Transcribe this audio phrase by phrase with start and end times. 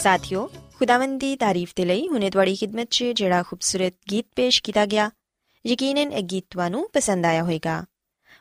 [0.00, 4.86] ਸਾਥਿਓ, ਖੁਦਾਵੰਦ ਦੀ ਤਾਰੀਫ ਤੇ ਲਈ ਹੁਨੇ ਤੁਹਾਡੀ ਖidmat 'ਚ ਜਿਹੜਾ ਖੂਬਸੂਰਤ ਗੀਤ ਪੇਸ਼ ਕੀਤਾ
[4.86, 5.10] ਗਿਆ,
[5.66, 7.84] ਯਕੀਨਨ ਇਹ ਗੀਤ ਤੁਹਾਨੂੰ ਪਸੰਦ ਆਇਆ ਹੋਵੇਗਾ।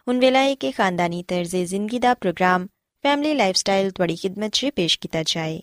[0.07, 2.67] ਹੁਣ ਵੇਲਾ ਹੈ ਕਿ ਖਾਨਦਾਨੀ ਤਰਜ਼ੇ ਜ਼ਿੰਦਗੀ ਦਾ ਪ੍ਰੋਗਰਾਮ,
[3.03, 5.61] ਫੈਮਿਲੀ ਲਾਈਫਸਟਾਈਲ ਤੁਹਾਡੀ ਖidmat 'ਚ ਪੇਸ਼ ਕੀਤਾ ਜਾਏ।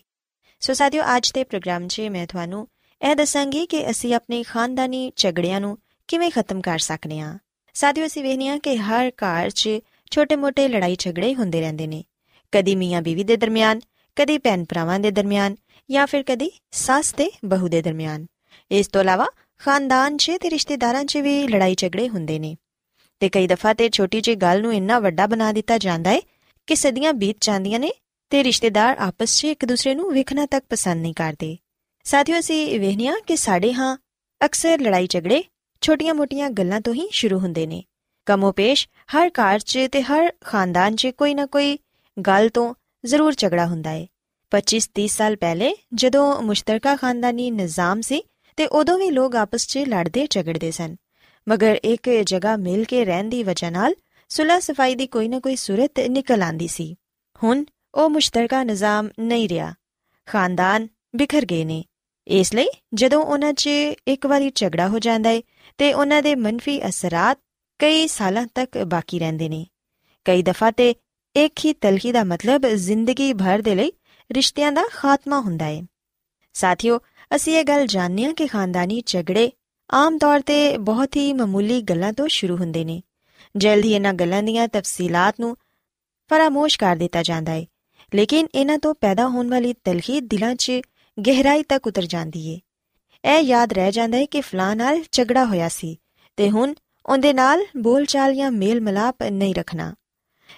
[0.59, 2.67] ਸੋ ਸਾਥਿਓ, ਅੱਜ ਦੇ ਪ੍ਰੋਗਰਾਮ 'ਚ ਮੈਂ ਤੁਹਾਨੂੰ
[3.09, 5.77] ਇਹ ਦੱਸਾਂਗੀ ਕਿ ਅਸੀਂ ਆਪਣੇ ਖਾਨਦਾਨੀ ਝਗੜਿਆਂ ਨੂੰ
[6.07, 7.37] ਕਿਵੇਂ ਖਤਮ ਕਰ ਸਕਨੇ ਆ।
[7.73, 9.69] ਸਾਥਿਓ, ਅਸੀਂ ਵੇਖਨੇ ਆ ਕਿ ਹਰ ਘਰ 'ਚ
[10.11, 12.03] ਛੋਟੇ-ਮੋਟੇ ਲੜਾਈ ਝਗੜੇ ਹੁੰਦੇ ਰਹਿੰਦੇ ਨੇ।
[12.51, 13.79] ਕਦੀ ਮੀਆਂ ਬੀਵੀ ਦੇ ਦਰਮਿਆਨ,
[14.15, 15.55] ਕਦੀ ਭੈਣ ਭਰਾਵਾਂ ਦੇ ਦਰਮਿਆਨ
[15.91, 18.25] ਜਾਂ ਫਿਰ ਕਦੀ ਸੱਸ ਤੇ ਬਹੂ ਦੇ ਦਰਮਿਆਨ।
[18.71, 19.25] ਇਸ ਤੋਂ ਇਲਾਵਾ
[19.57, 22.55] ਖਾਨਦਾਨ 'ਚ ਤੇ ਰਿਸ਼ਤੇਦਾਰਾਂ 'ਚ ਵੀ ਲੜਾਈ ਝਗੜੇ ਹੁੰਦੇ ਨੇ
[23.19, 26.21] ਤੇ ਕਈ ਦਫਾ ਤੇ ਛੋਟੀ ਜਿਹੀ ਗੱਲ ਨੂੰ ਇੰਨਾ ਵੱਡਾ ਬਣਾ ਦਿੱਤਾ ਜਾਂਦਾ ਹੈ
[26.67, 27.91] ਕਿ ਸਦੀਆਂ ਬੀਤ ਜਾਂਦੀਆਂ ਨੇ
[28.29, 31.57] ਤੇ ਰਿਸ਼ਤੇਦਾਰ ਆਪਸ 'ਚ ਇੱਕ ਦੂਸਰੇ ਨੂੰ ਵੇਖਣਾ ਤੱਕ ਪਸੰਦ ਨਹੀਂ ਕਰਦੇ।
[32.03, 33.97] ਸਾਥੀਓ, ਅਸੀਂ ਵੇਖਨੀਆ ਕਿ ਸਾਡੇ ਹਾਂ
[34.45, 35.43] ਅਕਸਰ ਲੜਾਈ ਝਗੜੇ
[35.81, 37.83] ਛੋਟੀਆਂ-ਮੋਟੀਆਂ ਗੱਲਾਂ ਤੋਂ ਹੀ ਸ਼ੁਰੂ ਹੁੰਦੇ ਨੇ।
[38.25, 41.77] ਕਮੋਪੇਸ਼ ਹਰ ਘਰ 'ਚ ਤੇ ਹਰ ਖਾਨਦਾਨ 'ਚ ਕੋਈ ਨਾ ਕੋਈ
[42.17, 42.73] ਗੱਲ ਤੋਂ
[43.05, 44.07] ਜ਼ਰੂਰ ਝਗੜਾ ਹੁੰਦਾ ਹੈ
[44.51, 48.23] 25-30 ਸਾਲ ਪਹਿਲੇ ਜਦੋਂ ਮੁਸ਼ਤਰਕਾ ਖਾਨਦਾਨੀ ਨਿਜ਼ਾਮ ਸੀ
[48.57, 50.95] ਤੇ ਉਦੋਂ ਵੀ ਲੋਕ ਆਪਸ 'ਚ ਲੜਦੇ ਝਗੜਦੇ ਸਨ।
[51.49, 53.95] ਮਗਰ ਇੱਕ ਜਗ੍ਹਾ ਮਿਲ ਕੇ ਰਹਿਣ ਦੀ ਵਜ੍ਹਾ ਨਾਲ
[54.29, 56.95] ਸੁਲਹ ਸਫ਼ਾਈ ਦੀ ਕੋਈ ਨਾ ਕੋਈ ਸੂਰਤ ਨਿਕਲ ਆਂਦੀ ਸੀ।
[57.43, 57.63] ਹੁਣ
[57.95, 59.73] ਉਹ ਮੁਸ਼ਤਰਕਾ ਨਿਜ਼ਾਮ ਨਹੀਂ ਰਿਹਾ।
[60.25, 61.83] ਖਾਨਦਾਨ ਬਿਖਰ ਗਏ ਨੇ।
[62.27, 63.67] ਇਸ ਲਈ ਜਦੋਂ ਉਹਨਾਂ 'ਚ
[64.07, 65.41] ਇੱਕ ਵਾਰੀ ਝਗੜਾ ਹੋ ਜਾਂਦਾ ਹੈ
[65.77, 67.35] ਤੇ ਉਹਨਾਂ ਦੇ ਮੰਨਫੀ ਅਸਰਾਂ
[67.79, 69.67] ਕਈ ਸਾਲਾਂ ਤੱਕ ਬਾਕੀ ਰਹਿੰਦੇ ਨੇ।
[70.25, 70.95] ਕਈ ਦਫਾ ਤੇ
[71.35, 73.91] ਇੱਕ ਹੀ ਤਲਖੀ ਦਾ ਮਤਲਬ ਜ਼ਿੰਦਗੀ ਭਰ ਦੇ ਲਈ
[74.31, 75.83] ਰਿਸ਼ਤਿਆਂ ਦਾ ਖਾਤਮਾ ਹੁੰਦਾ ਹੈ
[76.53, 76.99] ਸਾਥੀਓ,
[77.35, 79.51] ਅਸੀਂ ਇਹ ਗੱਲ ਜਾਣਦੇ ਹਾਂ ਕਿ ਖਾਨਦਾਨੀ ਝਗੜੇ
[79.93, 83.01] ਆਮ ਤੌਰ ਤੇ ਬਹੁਤ ਹੀ ਮਾਮੂਲੀ ਗੱਲਾਂ ਤੋਂ ਸ਼ੁਰੂ ਹੁੰਦੇ ਨੇ।
[83.55, 85.57] ਜਲਦੀ ਇਹਨਾਂ ਗੱਲਾਂ ਦੀਆਂ ਤਫਸੀਲਾਤ ਨੂੰ
[86.29, 87.65] ਫਰਾਮੋਸ਼ ਕਰ ਦਿੱਤਾ ਜਾਂਦਾ ਹੈ
[88.15, 90.71] ਲੇਕਿਨ ਇਹਨਾਂ ਤੋਂ ਪੈਦਾ ਹੋਣ ਵਾਲੀ ਤਲਖੀ ਦਿਲਾਂ 'ਚ
[91.17, 92.59] ਗਹਿਰਾਈ ਤੱਕ ਉਤਰ ਜਾਂਦੀ ਹੈ
[93.23, 95.97] ਇਹ ਯਾਦ ਰਹਿ ਜਾਂਦਾ ਹੈ ਕਿ ਫਲਾਂ ਨਾਲ ਝਗੜਾ ਹੋਇਆ ਸੀ
[96.37, 96.73] ਤੇ ਹੁਣ
[97.05, 99.93] ਉਹਦੇ ਨਾਲ ਬੋਲਚਾਲ ਜਾਂ ਮੇਲ ਮਲਾਪ ਨਹੀਂ ਰੱਖਣਾ।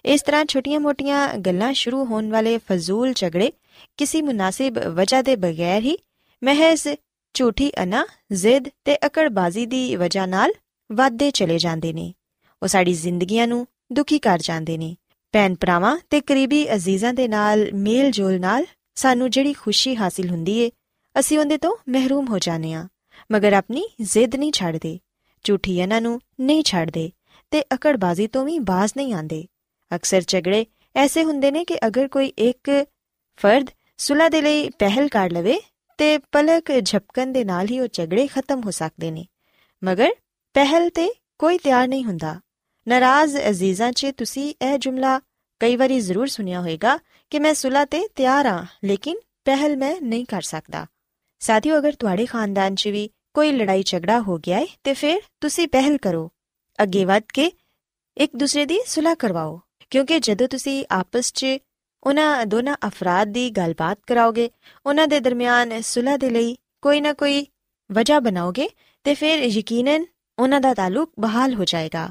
[0.06, 3.52] ਇਸ ਤਰ੍ਹਾਂ ਛੋਟੀਆਂ-ਮੋਟੀਆਂ ਗੱਲਾਂ ਸ਼ੁਰੂ ਹੋਣ ਵਾਲੇ ਫਜ਼ੂਲ ਝਗੜੇ
[3.98, 5.98] ਕਿਸੇ ਮੁਨਾਸਿਬ ਵਜ੍ਹਾ ਦੇ ਬਗੈਰ ਹੀ
[6.42, 6.88] ਮਹਿਜ਼
[7.36, 10.54] ਝੂਠੀ ਅਨਾ ਜ਼ਿੱਦ ਤੇ ਅਕੜਬਾਜ਼ੀ ਦੀ ਵਜ੍ਹਾ ਨਾਲ
[10.90, 12.14] ਵਾਧੇ ਚਲੇ ਜਾਂਦੇ ਨੇ
[12.62, 14.96] ਉਹ ਸਾਡੀ ਜ਼ਿੰਦਗੀਆਂ ਨੂੰ ਦੁਖੀ ਕਰ ਜਾਂਦੇ ਨੇ
[15.34, 18.66] ਭੈਣ ਭਰਾਵਾਂ ਤੇ ਕਰੀਬੀ ਅਜ਼ੀਜ਼ਾਂ ਦੇ ਨਾਲ ਮੇਲ ਜੋਲ ਨਾਲ
[18.96, 20.70] ਸਾਨੂੰ ਜਿਹੜੀ ਖੁਸ਼ੀ ਹਾਸਿਲ ਹੁੰਦੀ ਏ
[21.16, 22.88] ਅਸੀਂ ਉਹਦੇ ਤੋਂ ਮਹਿਰੂਮ ਹੋ ਜਾਂਦੇ ਆ
[23.32, 24.98] ਮਗਰ ਆਪਣੀ ਜ਼ਿੱਦ ਨਹੀਂ ਛੱਡਦੇ
[25.46, 27.10] ਝੂਠੀ ਇਹਨਾਂ ਨੂੰ ਨਹੀਂ ਛੱਡਦੇ
[27.52, 29.46] ਤੇ ਅਕੜਬਾਜ਼ੀ ਤੋਂ ਵੀ ਬਾਜ਼ ਨਹੀਂ ਆਂਦੇ
[29.92, 30.66] ਅਕਸਰ ਝਗੜੇ
[30.96, 32.70] ਐਸੇ ਹੁੰਦੇ ਨੇ ਕਿ ਅਗਰ ਕੋਈ ਇੱਕ
[33.40, 35.60] ਫਰਦ ਸੁਲਹ ਦੇ ਲਈ ਪਹਿਲ ਕਰ ਲਵੇ
[36.00, 39.26] ਤੇ ਪਲਕ ਝਪਕਣ ਦੇ ਨਾਲ ਹੀ ਉਹ ਝਗੜੇ ਖਤਮ ਹੋ ਸਕਦੇ ਨੇ।
[39.82, 40.12] ਮਗਰ
[40.56, 41.10] ਪਹਿਲ ਤੇ
[41.40, 42.40] ਕੋਈ ਤਿਆਰ ਨਹੀਂ ਹੁੰਦਾ।
[42.88, 45.20] ਨਾਰਾਜ਼ ਅਜ਼ੀਜ਼ਾਂ 'ਚ ਤੁਸੀਂ ਇਹ ਜੁਮਲਾ
[45.62, 46.98] ਕਈ ਵਾਰੀ ਜ਼ਰੂਰ ਸੁਨਿਆ ਹੋਵੇਗਾ
[47.32, 50.86] ਕਿ ਮੈਂ ਸੁਲਹ ਤੇ ਤਿਆਰ ਹਾਂ, ਲੇਕਿਨ ਪਹਿਲ ਮੈਂ ਨਹੀਂ ਕਰ ਸਕਦਾ।
[51.42, 55.68] ਸਾਥੀਓ, ਅਗਰ ਤੁਹਾਡੇ ਖਾਨਦਾਨ 'ਚ ਵੀ ਕੋਈ ਲੜਾਈ ਝਗੜਾ ਹੋ ਗਿਆ ਹੈ ਤੇ ਫਿਰ ਤੁਸੀਂ
[55.68, 56.30] ਪਹਿਲ ਕਰੋ।
[56.80, 57.52] ਅੱਗੇ ਵੱਧ ਕੇ
[58.18, 59.60] ਇੱਕ ਦੂਸਰੇ ਦੀ ਸੁਲਹ ਕਰਵਾਓ,
[59.90, 61.46] ਕਿਉਂਕਿ ਜਦੋਂ ਤੁਸੀਂ ਆਪਸ 'ਚ
[62.04, 64.50] ਉਹਨਾਂ ਦੋਨਾਂ ਅਫਰਾਦ ਦੀ ਗੱਲਬਾਤ ਕਰਾਓਗੇ
[64.86, 67.46] ਉਹਨਾਂ ਦੇ ਦਰਮਿਆਨ ਸੁਲਹ ਦੇ ਲਈ ਕੋਈ ਨਾ ਕੋਈ
[67.90, 68.70] ਵਜ੍ਹਾ ਬਣਾਓਗੇ
[69.06, 70.06] ਤੇ ਫਿਰ ਯਕੀਨਨ
[70.40, 72.10] ਉਹਨਾਂ ਦਾ ਤਾਲੁਕ ਬਹਾਲ ਹੋ ਜਾਏਗਾ।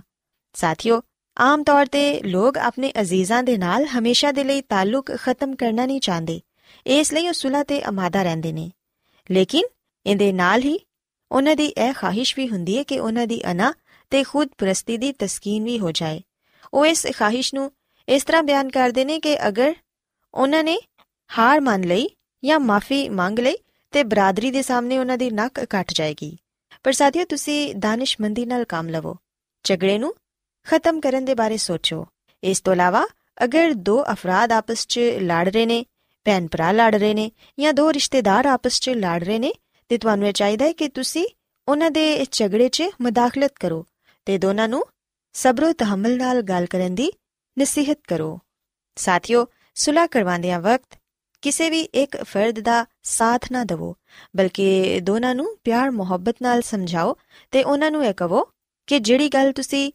[0.54, 1.00] ਸਾਥੀਓ,
[1.36, 6.00] ਆਮ ਤੌਰ ਤੇ ਲੋਕ ਆਪਣੇ ਅਜ਼ੀਜ਼ਾਂ ਦੇ ਨਾਲ ਹਮੇਸ਼ਾ ਦੇ ਲਈ ਤਾਲੁਕ ਖਤਮ ਕਰਨਾ ਨਹੀਂ
[6.00, 6.40] ਚਾਹੁੰਦੇ,
[6.86, 8.70] ਇਸ ਲਈ ਉਹ ਸੁਲਹ ਤੇ ਅਮਾਦਾ ਰਹਿੰਦੇ ਨੇ।
[9.30, 9.64] ਲੇਕਿਨ
[10.06, 10.78] ਇਹਦੇ ਨਾਲ ਹੀ
[11.32, 13.72] ਉਹਨਾਂ ਦੀ ਇਹ ਖਾਹਿਸ਼ ਵੀ ਹੁੰਦੀ ਹੈ ਕਿ ਉਹਨਾਂ ਦੀ ਅਨਾ
[14.10, 16.20] ਤੇ ਖੁਦ ਪ੍ਰਸਤੀ ਦੀ ਤਸਕੀਨ ਵੀ ਹੋ ਜਾਏ।
[16.74, 17.70] ਉਹ ਇਸ ਖਾਹਿਸ਼ ਨੂੰ
[18.08, 19.74] ਇਸ ਤਰ੍ਹਾਂ ਬਿਆਨ ਕਰਦੇ ਨੇ ਕਿ ਅਗਰ
[20.34, 20.78] ਉਹਨਾਂ ਨੇ
[21.38, 22.08] ਹਾਰ ਮੰਨ ਲਈ
[22.44, 23.56] ਜਾਂ ਮਾਫੀ ਮੰਗ ਲਈ
[23.90, 26.38] ਤੇ ਬਰਾਦਰੀ ਦੇ ਸਾਹਮਣੇ ਉਹਨਾਂ ਦੀ ਨੱਕ ਕੱਟ ਜਾਏਗੀ।
[26.82, 29.16] ਪਰ ਸਾਥੀਓ, ਤੁਸੀਂ ਦਾਨਿਸ਼ਮੰਦੀ ਨਾਲ ਕੰਮ ਲਵੋ।
[29.64, 30.14] ਝਗੜੇ ਨੂੰ
[30.66, 32.06] ਖਤਮ ਕਰਨ ਦੇ ਬਾਰੇ ਸੋਚੋ।
[32.44, 33.06] ਇਸ ਤੋਂ ਇਲਾਵਾ,
[33.44, 35.84] ਅਗਰ ਦੋ ਅਫਰਾਦ ਆਪਸ 'ਚ ਲੜ ਰਹੇ ਨੇ
[36.24, 37.30] ਭੈਣ ਭਰਾ ਲੜ ਰਹੇ ਨੇ
[37.60, 39.52] ਜਾਂ ਦੋ ਰਿਸ਼ਤੇਦਾਰ ਆਪਸ 'ਚ ਲੜ ਰਹੇ ਨੇ,
[39.88, 41.28] ਤੇ ਤੁਹਾਨੂੰ ਇਹ ਚਾਹੀਦਾ ਹੈ ਕਿ ਤੁਸੀਂ
[41.68, 43.86] ਉਹਨਾਂ ਦੇ ਝਗੜੇ 'ਚ ਮਦਾਖਲਤ ਕਰੋ
[44.24, 44.84] ਤੇ ਦੋਨਾਂ ਨੂੰ
[45.32, 47.12] ਸਬਰੋ ਤਹਮਲ ਨਾਲ ਗੱਲ ਕਰਨ ਦੀ
[47.58, 48.38] ਨਸੀਹਤ ਕਰੋ।
[48.96, 49.46] ਸਾਥੀਓ
[49.78, 50.98] ਸੁਲਾ ਕਰਵਾਉਂਦਿਆਂ ਵਕਤ
[51.42, 53.96] ਕਿਸੇ ਵੀ ਇੱਕ ਫਰਦ ਦਾ ਸਾਥ ਨਾ ਦਿਵੋ,
[54.36, 57.16] ਬਲਕਿ ਦੋਨਾਂ ਨੂੰ ਪਿਆਰ, ਮੁਹੱਬਤ ਨਾਲ ਸਮਝਾਓ
[57.50, 58.44] ਤੇ ਉਹਨਾਂ ਨੂੰ ਇਹ ਕਹੋ
[58.86, 59.92] ਕਿ ਜਿਹੜੀ ਗੱਲ ਤੁਸੀਂ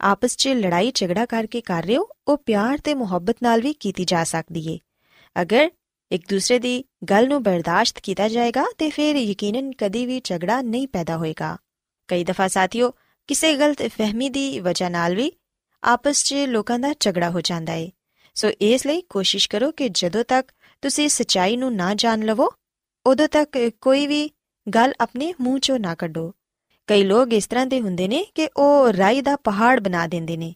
[0.00, 4.04] ਆਪਸ 'ਚ ਲੜਾਈ ਝਗੜਾ ਕਰਕੇ ਕਰ ਰਹੇ ਹੋ, ਉਹ ਪਿਆਰ ਤੇ ਮੁਹੱਬਤ ਨਾਲ ਵੀ ਕੀਤੀ
[4.04, 4.78] ਜਾ ਸਕਦੀ ਏ।
[5.42, 5.70] ਅਗਰ
[6.12, 10.88] ਇੱਕ ਦੂਸਰੇ ਦੀ ਗੱਲ ਨੂੰ ਬਰਦਾਸ਼ਤ ਕੀਤਾ ਜਾਏਗਾ ਤੇ ਫਿਰ ਯਕੀਨਨ ਕਦੀ ਵੀ ਝਗੜਾ ਨਹੀਂ
[10.88, 11.56] ਪੈਦਾ ਹੋਏਗਾ।
[12.08, 12.90] ਕਈ ਦਫਾ ਸਾਥੀਓ,
[13.26, 15.32] ਕਿਸੇ ਗਲਤ ਫਹਿਮੀ ਦੀ ਵਜ੍ਹਾ ਨਾਲ ਵੀ
[15.82, 17.92] ਆਪਸ 'ਚ ਲੋਕਾਂ ਦਾ ਝਗੜਾ ਹੋ ਜਾਂਦਾ ਏ।
[18.36, 20.52] ਸੋ ਇਸ ਲਈ ਕੋਸ਼ਿਸ਼ ਕਰੋ ਕਿ ਜਦੋਂ ਤੱਕ
[20.82, 22.48] ਤੁਸੀਂ ਸਚਾਈ ਨੂੰ ਨਾ ਜਾਣ ਲਵੋ,
[23.06, 24.30] ਉਦੋਂ ਤੱਕ ਕੋਈ ਵੀ
[24.74, 26.34] ਗੱਲ ਆਪਣੇ ਮੂੰਹ 'ਚੋਂ ਨਾ ਕੱਢੋ।
[26.86, 30.54] ਕਈ ਲੋਕ ਇਸ ਤਰ੍ਹਾਂ ਦੇ ਹੁੰਦੇ ਨੇ ਕਿ ਉਹ ਰਾਈ ਦਾ ਪਹਾੜ ਬਣਾ ਦਿੰਦੇ ਨੇ।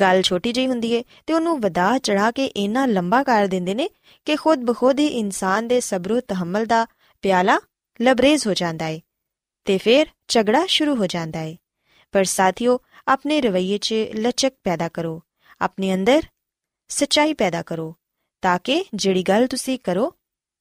[0.00, 3.90] ਗੱਲ ਛੋਟੀ ਜਿਹੀ ਹੁੰਦੀ ਏ ਤੇ ਉਹਨੂੰ ਵਧਾ ਚੜਾ ਕੇ ਇੰਨਾ ਲੰਬਾ ਕਰ ਦਿੰਦੇ ਨੇ
[4.24, 6.86] ਕਿ ਖੁਦ ਬਖੁਦ ਹੀ ਇਨਸਾਨ ਦੇ ਸਬਰ ਤਹਮਲ ਦਾ
[7.22, 7.60] ਪਿਆਲਾ
[8.02, 9.00] ਲਬਰੇਜ਼ ਹੋ ਜਾਂਦਾ ਏ
[9.64, 11.56] ਤੇ ਫਿਰ ਝਗੜਾ ਸ਼ੁਰੂ ਹੋ ਜਾਂਦਾ ਏ।
[12.12, 12.78] ਪਰ ਸਾਥੀਓ,
[13.08, 15.22] ਆਪਣੇ ਰਵਈਏ 'ਚ ਲਚਕ ਪੈਦਾ ਕਰੋ।
[15.60, 16.22] ਆਪਣੇ ਅੰਦਰ
[16.88, 17.96] ਸਚਾਈ ਪੈਦਾ ਕਰੋ,
[18.42, 20.14] ਤਾਂ ਕਿ ਜਿਹੜੀ ਗੱਲ ਤੁਸੀਂ ਕਰੋ,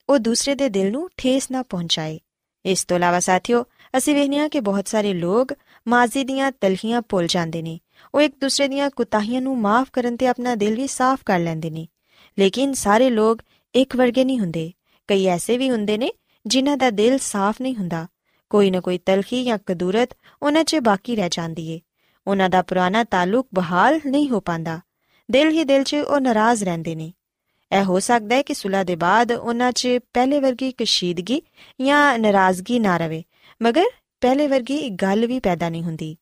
[0.09, 2.19] ਉਹ ਦੂਸਰੇ ਦੇ ਦਿਲ ਨੂੰ ਠੇਸ ਨਾ ਪਹੁੰਚਾਏ।
[2.65, 3.65] ਇਸ ਤੋਂ ਇਲਾਵਾ ਸਾਥੀਓ,
[3.97, 5.53] ਅਸੀਂ ਵੇਖਦੇ ਹਾਂ ਕਿ ਬਹੁਤ ਸਾਰੇ ਲੋਕ
[5.87, 7.79] ਮਾਜ਼ੀ ਦੀਆਂ ਤਲਖੀਆਂ ਭੁੱਲ ਜਾਂਦੇ ਨੇ।
[8.15, 11.69] ਉਹ ਇੱਕ ਦੂਸਰੇ ਦੀਆਂ ਕੁਤਾਹੀਆਂ ਨੂੰ ਮਾਫ ਕਰਨ ਤੇ ਆਪਣਾ ਦਿਲ ਵੀ ਸਾਫ਼ ਕਰ ਲੈਂਦੇ
[11.69, 11.87] ਨੇ।
[12.39, 13.41] ਲੇਕਿਨ ਸਾਰੇ ਲੋਕ
[13.75, 14.71] ਇੱਕ ਵਰਗੇ ਨਹੀਂ ਹੁੰਦੇ।
[15.07, 16.11] ਕਈ ਐਸੇ ਵੀ ਹੁੰਦੇ ਨੇ
[16.45, 18.07] ਜਿਨ੍ਹਾਂ ਦਾ ਦਿਲ ਸਾਫ਼ ਨਹੀਂ ਹੁੰਦਾ।
[18.49, 20.09] ਕੋਈ ਨਾ ਕੋਈ ਤਲਖੀ ਜਾਂ ਕਦੂਰਤ
[20.43, 21.79] ਉਹਨਾਂ 'ਚ ਬਾਕੀ ਰਹਿ ਜਾਂਦੀ ਏ।
[22.27, 24.79] ਉਹਨਾਂ ਦਾ ਪੁਰਾਣਾ ਤਾਲੁਕ ਬਹਾਲ ਨਹੀਂ ਹੋ ਪਾਂਦਾ
[25.31, 27.13] ਦਿਲ ਹੀ ਦਿਲ 'ਚ ਉਹ ਨਾਰਾਜ਼ ਰਹਿੰਦੇ ਨੇ।
[27.79, 31.41] ਇਹ ਹੋ ਸਕਦਾ ਹੈ ਕਿ ਸੁਲਾ ਦੇ ਬਾਅਦ ਉਹਨਾਂ 'ਚ ਪਹਿਲੇ ਵਰਗੀ ਕਸ਼ੀਦਗੀ
[31.81, 33.23] ਜਾਂ ਨਾਰਾਜ਼ਗੀ ਨਾ ਰਵੇ,
[33.61, 33.83] ਮਗਰ
[34.21, 36.17] ਪਹਿਲੇ ਵਰਗੀ ਇੱਕ ਗੱਲ ਵੀ ਪੈਦਾ ਨਹੀਂ ਹੁੰਦੀ।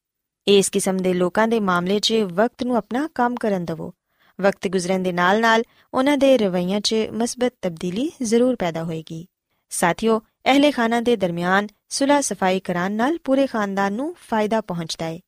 [0.48, 3.94] ਇਸ ਕਿਸਮ ਦੇ ਲੋਕਾਂ ਦੇ ਮਾਮਲੇ 'ਚ ਵਕਤ ਨੂੰ ਆਪਣਾ ਕੰਮ ਕਰਨ ਦਿਵੋ।
[4.42, 9.28] ਵਕਤ ਗੁਜ਼ਰਨ ਦੇ ਨਾਲ-ਨਾਲ ਉਹਨਾਂ ਦੇ ਰਵੱਈਆਂ 'ਚ ਮਸਬਤ ਤਬਦੀਲੀ ਜ਼ਰੂਰ ਪੈਦਾ ਹੋਏਗੀ।
[9.70, 15.20] ਸਾਥੀਓ, ਅਹਲੇ ਖਾਨਾ ਦੇ ਦਰਮਿਆਨ ਸੁਲਾ ਸਫ਼ਾਈ ਕਰਾਨ ਨਾਲ ਪੂਰੇ ਖਾਨਦਾਨ ਨੂੰ ਫਾਇਦਾ ਪਹੁੰਚਦਾ ਹੈ।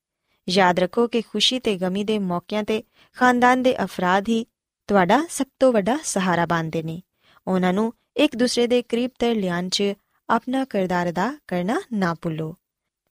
[0.50, 2.84] ਯਾਦ ਰੱਖੋ ਕਿ ਖੁਸ਼ੀ ਤੇ ਗਮੀ ਦੇ ਮੌਕਿਆਂ ਤੇ
[3.14, 4.46] ਖਾਨਦਾਨ ਦੇ ਅਫਰਾਦ ਹੀ
[4.88, 7.02] ਤੁਹਾਡਾ ਸਭ ਤੋਂ ਵੱਡਾ ਸਹਾਰਾ ਬਣਦੇ ਨੇ।
[7.48, 9.84] ਉਹਨਾਂ ਨੂੰ ਇੱਕ ਦੂਸਰੇ ਦੇ ਕਰੀਬ ਤਰ ਲਿਆਉਣ 'ਚ
[10.30, 12.56] ਆਪਣਾ ਕਿਰਦਾਰ ਅਦਾ ਕਰਨਾ ਨਾ ਭੁੱਲੋ।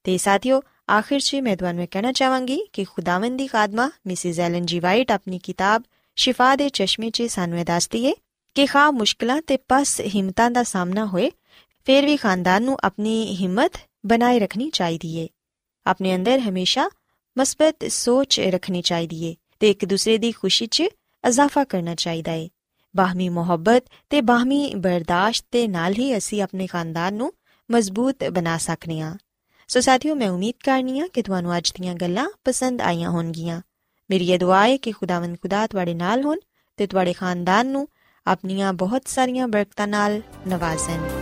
[0.05, 4.81] ਤੇ ਸਾਥੀਓ, ਆਖਿਰ 'ਚ ਮੈਂ ਤੁਹਾਨੂੰ ਕਹਿਣਾ ਚਾਹਾਂਗੀ ਕਿ ਖੁਦਾਵੰਦ ਦੀ ਖਾਦਮਾ ਮਿਸਿਸ ਐਲਨ ਜੀ
[4.81, 5.83] ਵਾਈਟ ਆਪਣੀ ਕਿਤਾਬ
[6.17, 8.15] ਸ਼ਿਫਾ ਦੇ ਚਸ਼ਮੇ 'ਚ ਸਾਨੂੰ ਇਹ ਦੱਸਦੀ ਏ
[8.55, 11.31] ਕਿ ਖਾ ਮੁਸ਼ਕਲਾਂ ਤੇ ਪਸ ਹਿੰਮਤਾਂ ਦਾ ਸਾਹਮਣਾ ਹੋਏ,
[11.85, 13.73] ਫਿਰ ਵੀ ਖਾਨਦਾਨ ਨੂੰ ਆਪਣੀ ਹਿੰਮਤ
[14.07, 15.29] ਬਣਾਏ ਰੱਖਣੀ ਚਾਹੀਦੀ ਏ।
[15.87, 16.91] ਆਪਣੇ ਅੰਦਰ ਹਮੇਸ਼ਾ
[17.39, 22.51] ਮਸਬਤ ਸੋਚ ਰੱਖਣੀ ਚਾਹੀਦੀ ਏ ਤੇ ਇੱਕ ਦੂਸਰੇ ਦੀ ਖੁਸ਼ੀ 'ਚ ਇਜ਼ਾਫਾ ਕਰਨਾ ਚਾਹੀਦਾ ਏ।
[22.97, 27.33] ਬਾਹਮੀ ਮੁਹੱਬਤ ਤੇ ਬਾਹਮੀ ਬਰਦਾਸ਼ਤ ਦੇ ਨਾਲ ਹੀ ਅਸੀਂ ਆਪਣੇ ਖਾਨਦਾਨ ਨੂੰ
[27.71, 29.17] ਮਜ਼ਬੂਤ ਬਣਾ ਸਕਨੇ ਆ।
[29.69, 33.63] ਸੋ ਸਾਥੀਓ, ਮੈਂ ਉਮੀਦ ਕਰਨੀ ਆ ਕਿ ਤੁਹਾਨੂੰ ਅੱਜ ਦੀਆਂ ਗੱਲਾਂ ਪਸੰਦ ਆਈਆਂ ਹੋਣਗੀਆਂ।
[34.11, 36.39] ਮੇਰੀ ਇਹ ਦੁਆ ਹੈ ਕਿ ਖੁਦਾਵੰਦ ਖੁਦਾ ਤੁਹਾਡੇ ਨਾਲ ਹੋਣ
[36.77, 37.89] ਤੇ ਤੁਹਾਡੇ ਖਾਨਦਾਨ ਨੂੰ
[38.27, 41.22] ਆਪਣੀਆਂ ਬਹੁਤ ਸਾਰੀਆਂ ਬਰਕਤਾਂ ਨਾਲ ਨਵਾਜ਼ਣ।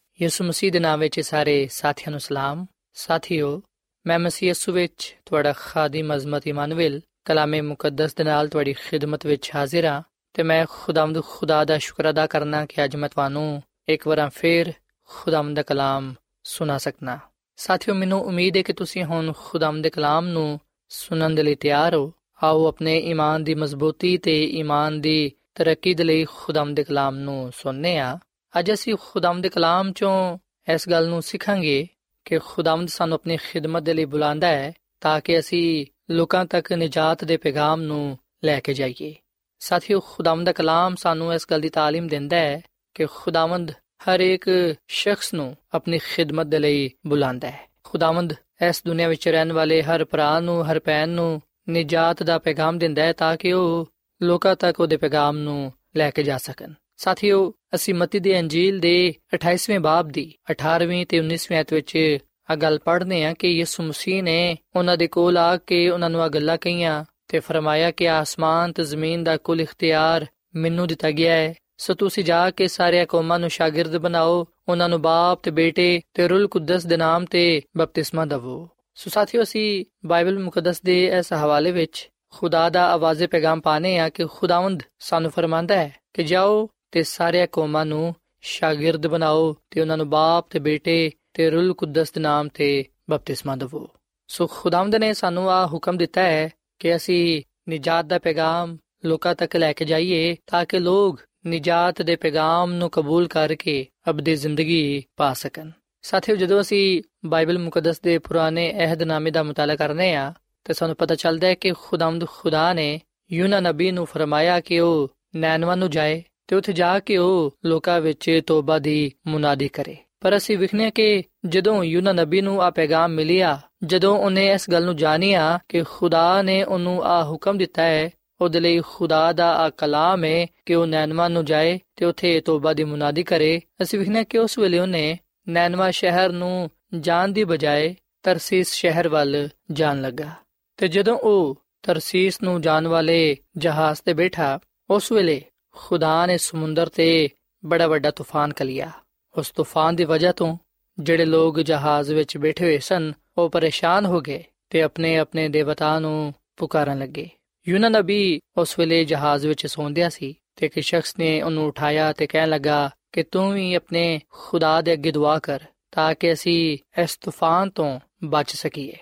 [0.21, 3.61] ਯਿਸੂ ਮਸੀਹ ਦੇ ਨਾਮ ਵਿੱਚ ਸਾਰੇ ਸਾਥੀਆਂ ਨੂੰ ਸਲਾਮ। ਸਾਥੀਓ,
[4.07, 9.51] ਮੈਂ ਮਸੀਹ ਯਿਸੂ ਵਿੱਚ ਤੁਹਾਡਾ ਖਾਦਮ ਅਜ਼ਮਤ ਇਮਨੁਅਲ, ਕਲਾਮੇ ਮੁਕੱਦਸ ਦੇ ਨਾਲ ਤੁਹਾਡੀ ਖਿਦਮਤ ਵਿੱਚ
[9.55, 10.01] ਹਾਜ਼ਰ ਹਾਂ
[10.33, 14.73] ਤੇ ਮੈਂ ਖੁਦਾਵੰਦ ਖੁਦਾ ਦਾ ਸ਼ੁਕਰ ਅਦਾ ਕਰਨਾ ਕਿ ਅੱਜ ਮੈਂ ਤੁਹਾਨੂੰ ਇੱਕ ਵਾਰ ਫੇਰ
[15.09, 16.13] ਖੁਦਾਵੰਦ ਦਾ ਕਲਾਮ
[16.43, 17.19] ਸੁਣਾ ਸਕਣਾ
[17.55, 20.59] ਸਾਥੀਓ, ਮੈਨੂੰ ਉਮੀਦ ਹੈ ਕਿ ਤੁਸੀਂ ਹੁਣ ਖੁਦਾਵੰਦ ਦੇ ਕਲਾਮ ਨੂੰ
[20.89, 22.13] ਸੁਣਨ ਦੇ ਲਈ ਤਿਆਰ ਹੋ।
[22.43, 27.51] ਆਓ ਆਪਣੇ ਈਮਾਨ ਦੀ ਮਜ਼ਬੂਤੀ ਤੇ ਈਮਾਨ ਦੀ ਤਰੱਕੀ ਦੇ ਲਈ ਖੁਦਾਵੰਦ ਦੇ ਕਲਾਮ ਨੂੰ
[27.55, 28.19] ਸੁਣਨੇ ਆ
[28.54, 30.38] ਅੱਜ ਅਸੀਂ ਖੁਦਾਵੰਦ ਦੇ ਕਲਾਮ ਚੋਂ
[30.74, 31.86] ਇਸ ਗੱਲ ਨੂੰ ਸਿੱਖਾਂਗੇ
[32.24, 37.24] ਕਿ ਖੁਦਾਵੰਦ ਸਾਨੂੰ ਆਪਣੀ ਖਿਦਮਤ ਦੇ ਲਈ ਬੁਲਾਉਂਦਾ ਹੈ ਤਾਂ ਕਿ ਅਸੀਂ ਲੋਕਾਂ ਤੱਕ ਨਜਾਤ
[37.24, 39.14] ਦੇ ਪੈਗਾਮ ਨੂੰ ਲੈ ਕੇ ਜਾਈਏ
[39.60, 42.60] ਸਾਥੀਓ ਖੁਦਾਵੰਦ ਦਾ ਕਲਾਮ ਸਾਨੂੰ ਇਸ ਗੱਲ ਦੀ تعلیم ਦਿੰਦਾ ਹੈ
[42.94, 43.72] ਕਿ ਖੁਦਾਵੰਦ
[44.08, 44.48] ਹਰ ਇੱਕ
[44.88, 50.04] ਸ਼ਖਸ ਨੂੰ ਆਪਣੀ ਖਿਦਮਤ ਦੇ ਲਈ ਬੁਲਾਉਂਦਾ ਹੈ ਖੁਦਾਵੰਦ ਇਸ ਦੁਨੀਆ ਵਿੱਚ ਰਹਿਣ ਵਾਲੇ ਹਰ
[50.04, 53.86] ਭਰਾ ਨੂੰ ਹਰ ਭੈਣ ਨੂੰ ਨਜਾਤ ਦਾ ਪੈਗਾਮ ਦਿੰਦਾ ਹੈ ਤਾਂ ਕਿ ਉਹ
[54.20, 56.72] ਲੋਕਾਂ ਤੱਕ ਉਹਦੇ ਪੈਗਾਮ ਨੂੰ ਲੈ ਕੇ ਜਾ ਸਕਣ
[57.03, 62.17] ਸਾਥੀਓ, ਅਸੀਂ ਮਤੀ ਦੀ ਅੰਜੀਲ ਦੇ 28ਵੇਂ ਬਾਬ ਦੀ 18ਵੀਂ ਤੇ 19ਵੀਂ ਆਇਤ ਵਿੱਚ
[62.51, 66.21] ਆ ਗੱਲ ਪੜ੍ਹਨੇ ਆ ਕਿ ਯਿਸੂ ਮਸੀਹ ਨੇ ਉਹਨਾਂ ਦੇ ਕੋਲ ਆ ਕੇ ਉਹਨਾਂ ਨੂੰ
[66.21, 71.33] ਆ ਗੱਲਾਂ ਕਹੀਆਂ ਤੇ ਫਰਮਾਇਆ ਕਿ ਆਸਮਾਨ ਤੇ ਜ਼ਮੀਨ ਦਾ ਕੁੱਲ ਇਖਤਿਆਰ ਮੈਨੂੰ ਦਿੱਤਾ ਗਿਆ
[71.33, 76.01] ਹੈ। ਸੋ ਤੁਸੀਂ ਜਾ ਕੇ ਸਾਰੇ ਕੌਮਾਂ ਨੂੰ ਸ਼ਾਗਿਰਦ ਬਣਾਓ, ਉਹਨਾਂ ਨੂੰ ਬਾਪ ਤੇ ਬੇਟੇ
[76.13, 81.33] ਤੇ ਰੂਲ ਕੁਦਸ ਦੇ ਨਾਮ ਤੇ ਬਪਤਿਸਮਾ ਦਿਵੋ। ਸੋ ਸਾਥੀਓ, ਅਸੀਂ ਬਾਈਬਲ ਮੁਕੱਦਸ ਦੇ ਇਸ
[81.33, 86.69] ਹਵਾਲੇ ਵਿੱਚ ਖੁਦਾ ਦਾ ਆਵਾਜ਼ੇ ਪੈਗਾਮ ਪਾਣੇ ਆ ਕਿ ਖੁਦਾਵੰਦ ਸਾਨੂੰ ਫਰਮਾਂਦਾ ਹੈ ਕਿ ਜਾਓ
[86.91, 92.11] ਤੇ ਸਾਰੇ ਕੌਮਾਂ ਨੂੰ ਸ਼ਾਗਿਰਦ ਬਣਾਓ ਤੇ ਉਹਨਾਂ ਨੂੰ ਬਾਪ ਤੇ ਬੇਟੇ ਤੇ ਰੂਲ ਕੁਦਸ
[92.11, 93.89] ਦੇ ਨਾਮ ਤੇ ਬਪਤਿਸਮਾ ਦਿਵੋ।
[94.27, 99.55] ਸੋ ਖੁਦਾਵੰਦ ਨੇ ਸਾਨੂੰ ਆ ਹੁਕਮ ਦਿੱਤਾ ਹੈ ਕਿ ਅਸੀਂ ਨਿਜਾਤ ਦਾ ਪੈਗਾਮ ਲੋਕਾਂ ਤੱਕ
[99.55, 105.33] ਲੈ ਕੇ ਜਾਈਏ ਤਾਂ ਕਿ ਲੋਕ ਨਿਜਾਤ ਦੇ ਪੈਗਾਮ ਨੂੰ ਕਬੂਲ ਕਰਕੇ ਅਬਦੀ ਜ਼ਿੰਦਗੀ ਪਾ
[105.33, 105.69] ਸਕਣ।
[106.01, 110.33] ਸਾਥੀਓ, ਜਦੋਂ ਅਸੀਂ ਬਾਈਬਲ ਮੁਕੱਦਸ ਦੇ ਪੁਰਾਣੇ ਅਹਿਦਨਾਮੇ ਦਾ ਮਤਾਲਾ ਕਰਨੇ ਆ
[110.63, 115.11] ਤੇ ਸਾਨੂੰ ਪਤਾ ਚੱਲਦਾ ਹੈ ਕਿ ਖੁਦਾਵੰਦ ਖੁਦਾ ਨੇ ਯੂਨਾ ਨਬੀ ਨੂੰ ਫਰਮਾਇਆ ਕਿ ਉਹ
[115.35, 120.37] ਨੈਨਵਾ ਨੂੰ ਜਾਏ। ਤੇ ਉੱਥੇ ਜਾ ਕੇ ਉਹ ਲੋਕਾਂ ਵਿੱਚ ਤੋਬਾ ਦੀ ਮੁਨਾਦੀ ਕਰੇ। ਪਰ
[120.37, 124.95] ਅਸੀਂ ਵਿਖਨੇ ਕਿ ਜਦੋਂ ਯੂਨਾ ਨਬੀ ਨੂੰ ਆ ਪੈਗਾਮ ਮਿਲਿਆ, ਜਦੋਂ ਉਹਨੇ ਇਸ ਗੱਲ ਨੂੰ
[124.95, 128.09] ਜਾਣਿਆ ਕਿ ਖੁਦਾ ਨੇ ਉਹਨੂੰ ਆ ਹੁਕਮ ਦਿੱਤਾ ਹੈ,
[128.41, 132.73] ਉਹਦੇ ਲਈ ਖੁਦਾ ਦਾ ਆ ਕਲਾਮ ਹੈ ਕਿ ਉਹ ਨੈਨਵਾ ਨੂੰ ਜਾਏ ਤੇ ਉਥੇ ਤੋਬਾ
[132.73, 137.95] ਦੀ ਮੁਨਾਦੀ ਕਰੇ। ਅਸੀਂ ਵਿਖਨੇ ਕਿ ਉਸ ਵੇਲੇ ਉਹਨੇ ਨੈਨਵਾ ਸ਼ਹਿਰ ਨੂੰ ਜਾਣ ਦੀ ਬਜਾਏ
[138.23, 140.29] ਤਰਸੀਸ ਸ਼ਹਿਰ ਵੱਲ ਜਾਣ ਲੱਗਾ।
[140.77, 145.41] ਤੇ ਜਦੋਂ ਉਹ ਤਰਸੀਸ ਨੂੰ ਜਾਣ ਵਾਲੇ ਜਹਾਜ਼ ਤੇ ਬੈਠਾ, ਉਸ ਵੇਲੇ
[145.75, 147.29] ਖੁਦਾ ਨੇ ਸਮੁੰਦਰ ਤੇ
[147.65, 148.91] ਬੜਾ ਵੱਡਾ ਤੂਫਾਨ ਕਲਿਆ।
[149.37, 150.57] ਉਸ ਤੂਫਾਨ ਦੀ ਵਜ੍ਹਾ ਤੋਂ
[150.99, 155.99] ਜਿਹੜੇ ਲੋਕ ਜਹਾਜ਼ ਵਿੱਚ ਬੈਠੇ ਹੋਏ ਸਨ, ਉਹ ਪਰੇਸ਼ਾਨ ਹੋ ਗਏ ਤੇ ਆਪਣੇ ਆਪਣੇ ਦੇਵਤਾ
[155.99, 157.29] ਨੂੰ ਪੁਕਾਰਨ ਲੱਗੇ।
[157.67, 162.27] ਯੂਨਾ ਨਬੀ ਉਸ ਵੇਲੇ ਜਹਾਜ਼ ਵਿੱਚ ਸੌਂਦਿਆ ਸੀ ਤੇ ਇੱਕ ਸ਼ਖਸ ਨੇ ਉਹਨੂੰ ਉਠਾਇਆ ਤੇ
[162.27, 165.59] ਕਹਿਣ ਲੱਗਾ ਕਿ ਤੂੰ ਵੀ ਆਪਣੇ ਖੁਦਾ ਦੇ ਅੱਗੇ ਦੁਆ ਕਰ
[165.91, 168.93] ਤਾਂ ਕਿ ਅਸੀਂ ਇਸ ਤੂਫਾਨ ਤੋਂ ਬਚ ਸਕੀਏ।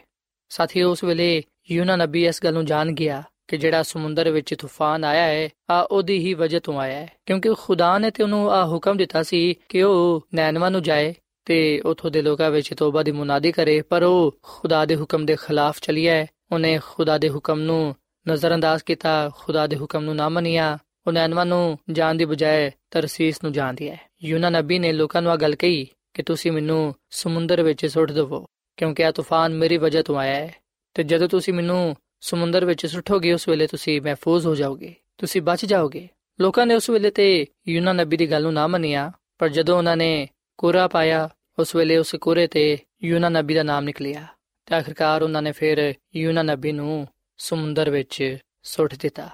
[0.49, 5.03] ਸਾਥੀ ਉਸ ਵੇਲੇ ਯੂਨਾ ਨਬੀ ਇਸ ਗੱਲ ਨੂੰ ਜਾਣ ਗਿਆ ਕਿ ਜਿਹੜਾ ਸਮੁੰਦਰ ਵਿੱਚ ਤੂਫਾਨ
[5.03, 8.65] ਆਇਆ ਹੈ, ਆ ਉਹਦੀ ਹੀ ਵਜ੍ਹਾ ਤੋਂ ਆਇਆ ਹੈ। ਕਿਉਂਕਿ ਖੁਦਾ ਨੇ ਤੇ ਉਹਨੂੰ ਆ
[8.65, 11.13] ਹੁਕਮ ਦਿੱਤਾ ਸੀ ਕਿ ਉਹ ਨੈਨਵਾ ਨੂੰ ਜਾਏ
[11.45, 15.35] ਤੇ ਉਥੋਂ ਦੇ ਲੋਕਾਂ ਵਿੱਚ ਤੋਬਾ ਦੀ ਮੁਨਾਦੀ ਕਰੇ, ਪਰ ਉਹ ਖੁਦਾ ਦੇ ਹੁਕਮ ਦੇ
[15.35, 17.95] ਖਿਲਾਫ ਚਲਿਆ ਹੈ। ਉਹਨੇ ਖੁਦਾ ਦੇ ਹੁਕਮ ਨੂੰ
[18.29, 20.77] ਨਜ਼ਰਅੰਦਾਜ਼ ਕੀਤਾ, ਖੁਦਾ ਦੇ ਹੁਕਮ ਨੂੰ ਨਾ ਮੰਨਿਆ,
[21.07, 25.31] ਉਹ ਨੈਨਵਾ ਨੂੰ ਜਾਣ ਦੀ ਬਜਾਏ ਤਰਸੀਸ ਨੂੰ ਜਾਣ ਦਿਆ ਯੂਨਾ ਨਬੀ ਨੇ ਲੋਕਾਂ ਨੂੰ
[25.31, 28.45] ਆ ਗੱਲ ਕਹੀ ਕਿ ਤੁਸੀਂ ਮੈਨੂੰ ਸਮੁੰਦਰ ਵਿੱਚ ਸੁੱਟ ਦਿਵੋ,
[28.77, 30.55] ਕਿਉਂਕਿ ਆ ਤੂਫਾਨ ਮੇਰੀ ਵਜ੍ਹਾ ਤੋਂ ਆਇਆ ਹੈ।
[30.93, 35.65] ਤੇ ਜਦੋਂ ਤੁਸੀਂ ਮੈਨੂੰ ਸਮੁੰਦਰ ਵਿੱਚ ਸੁੱਟੋਗੇ, ਉਸ ਵੇਲੇ ਤੁਸੀਂ ਮਹਿਫੂਜ਼ ਹੋ ਜਾਓਗੇ। ਤੁਸੀਂ ਬਚ
[35.65, 36.07] ਜਾਓਗੇ।
[36.41, 39.97] ਲੋਕਾਂ ਨੇ ਉਸ ਵੇਲੇ ਤੇ ਯੂਨਾ ਨਬੀ ਦੀ ਗੱਲ ਨੂੰ ਨਾ ਮੰਨਿਆ, ਪਰ ਜਦੋਂ ਉਹਨਾਂ
[39.97, 44.27] ਨੇ ਕੋਰਾ ਪਾਇਆ, ਉਸ ਵੇਲੇ ਉਸ ਕੋਰੇ ਤੇ ਯੂਨਾ ਨਬੀ ਦਾ ਨਾਮ ਨਿਕਲਿਆ।
[44.65, 47.07] ਤੇ ਆਖਰਕਾਰ ਉਹਨਾਂ ਨੇ ਫਿਰ ਯੂਨਾ ਨਬੀ ਨੂੰ
[47.37, 49.29] ਸਮੁੰਦਰ ਵਿੱਚ ਸੁੱਟ ਦਿੱਤਾ।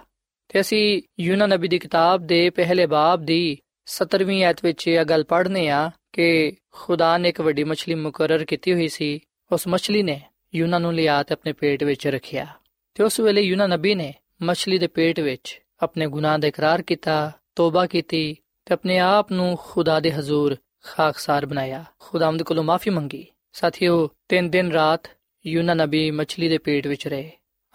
[0.49, 5.23] ਤੇ ਅਸੀਂ ਯੂਨਾ ਨਬੀ ਦੀ ਕਿਤਾਬ ਦੇ ਪਹਿਲੇ ਬਾਬ ਦੀ 17ਵੀਂ ਆਇਤ ਵਿੱਚ ਇਹ ਗੱਲ
[5.23, 9.19] ਪੜ੍ਹਨੇ ਆ ਕਿ ਖੁਦਾ ਨੇ ਇੱਕ ਵੱਡੀ ਮੱਛਲੀ ਮੁਕਰਰ ਕੀਤੀ ਹੋਈ ਸੀ।
[9.51, 10.21] ਉਸ ਮੱਛਲੀ ਨੇ
[10.55, 12.47] ਯੂਨਾ ਨੂੰ ਲਿਆ ਤੇ ਆਪਣੇ ਪੇਟ ਵਿੱਚ ਰੱਖਿਆ।
[12.95, 17.31] ਤੇ ਉਸ ਵੇਲੇ ਯੂਨਾ ਨਬੀ ਨੇ ਮੱਛਲੀ ਦੇ ਪੇਟ ਵਿੱਚ ਆਪਣੇ ਗੁਨਾਹ ਦਾ ਇਕਰਾਰ ਕੀਤਾ,
[17.55, 23.27] ਤੋਬਾ ਕੀਤੀ ਤੇ ਆਪਣੇ ਆਪ ਨੂੰ ਖੁਦਾ ਦੇ ਹਜ਼ੂਰ ਖਾਕਸਾਰ ਬਣਾਇਆ। ਖੁਦਾਵੰਦ ਕੋਲੋਂ ਮਾਫੀ ਮੰਗੀ।
[23.53, 25.01] ਸਾਥੀਓ, ਤਿੰਨ ਦਿਨ ਰਾਤ
[25.47, 27.31] ਯੂਨਾ ਨਬੀ ਮੱਛਲੀ ਦੇ ਪੇਟ ਵਿੱਚ ਰਹੇ।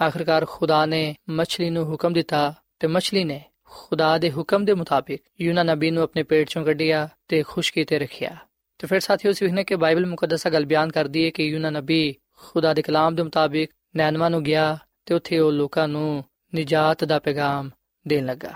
[0.06, 5.22] ਆਖਰਕਾਰ ਖੁਦਾ ਨੇ ਮੱਛਲੀ ਨੂੰ ਹੁਕਮ ਦਿੱਤਾ ਤੇ ਮੱਛਲੀ ਨੇ ਖੁਦਾ ਦੇ ਹੁਕਮ ਦੇ ਮੁਤਾਬਿਕ
[5.40, 8.37] ਯੂਨਾ ਨਬੀ ਨੂੰ ਆਪਣੇ ਪੇਟ ਚੋਂ ਕੱਢਿਆ ਤੇ ਖੁਸ਼ਕੀ ਤੇ ਰੱਖਿਆ।
[8.78, 12.74] ਤੇ ਫਿਰ ਸਾਥੀਓ ਸਿੱਖਨੇ ਕਿ ਬਾਈਬਲ ਮੁਕੱਦਸਾ ਗੱਲ ਬਿਆਨ ਕਰਦੀ ਹੈ ਕਿ ਯੂਨਾ ਨਬੀ ਖੁਦਾ
[12.74, 17.70] ਦੇ ਕਲਾਮ ਦੇ ਮੁਤਾਬਿਕ ਨੈਨਵਾ ਨੂੰ ਗਿਆ ਤੇ ਉੱਥੇ ਉਹ ਲੋਕਾਂ ਨੂੰ ਨਿਜਾਤ ਦਾ ਪੈਗਾਮ
[18.08, 18.54] ਦੇਣ ਲੱਗਾ।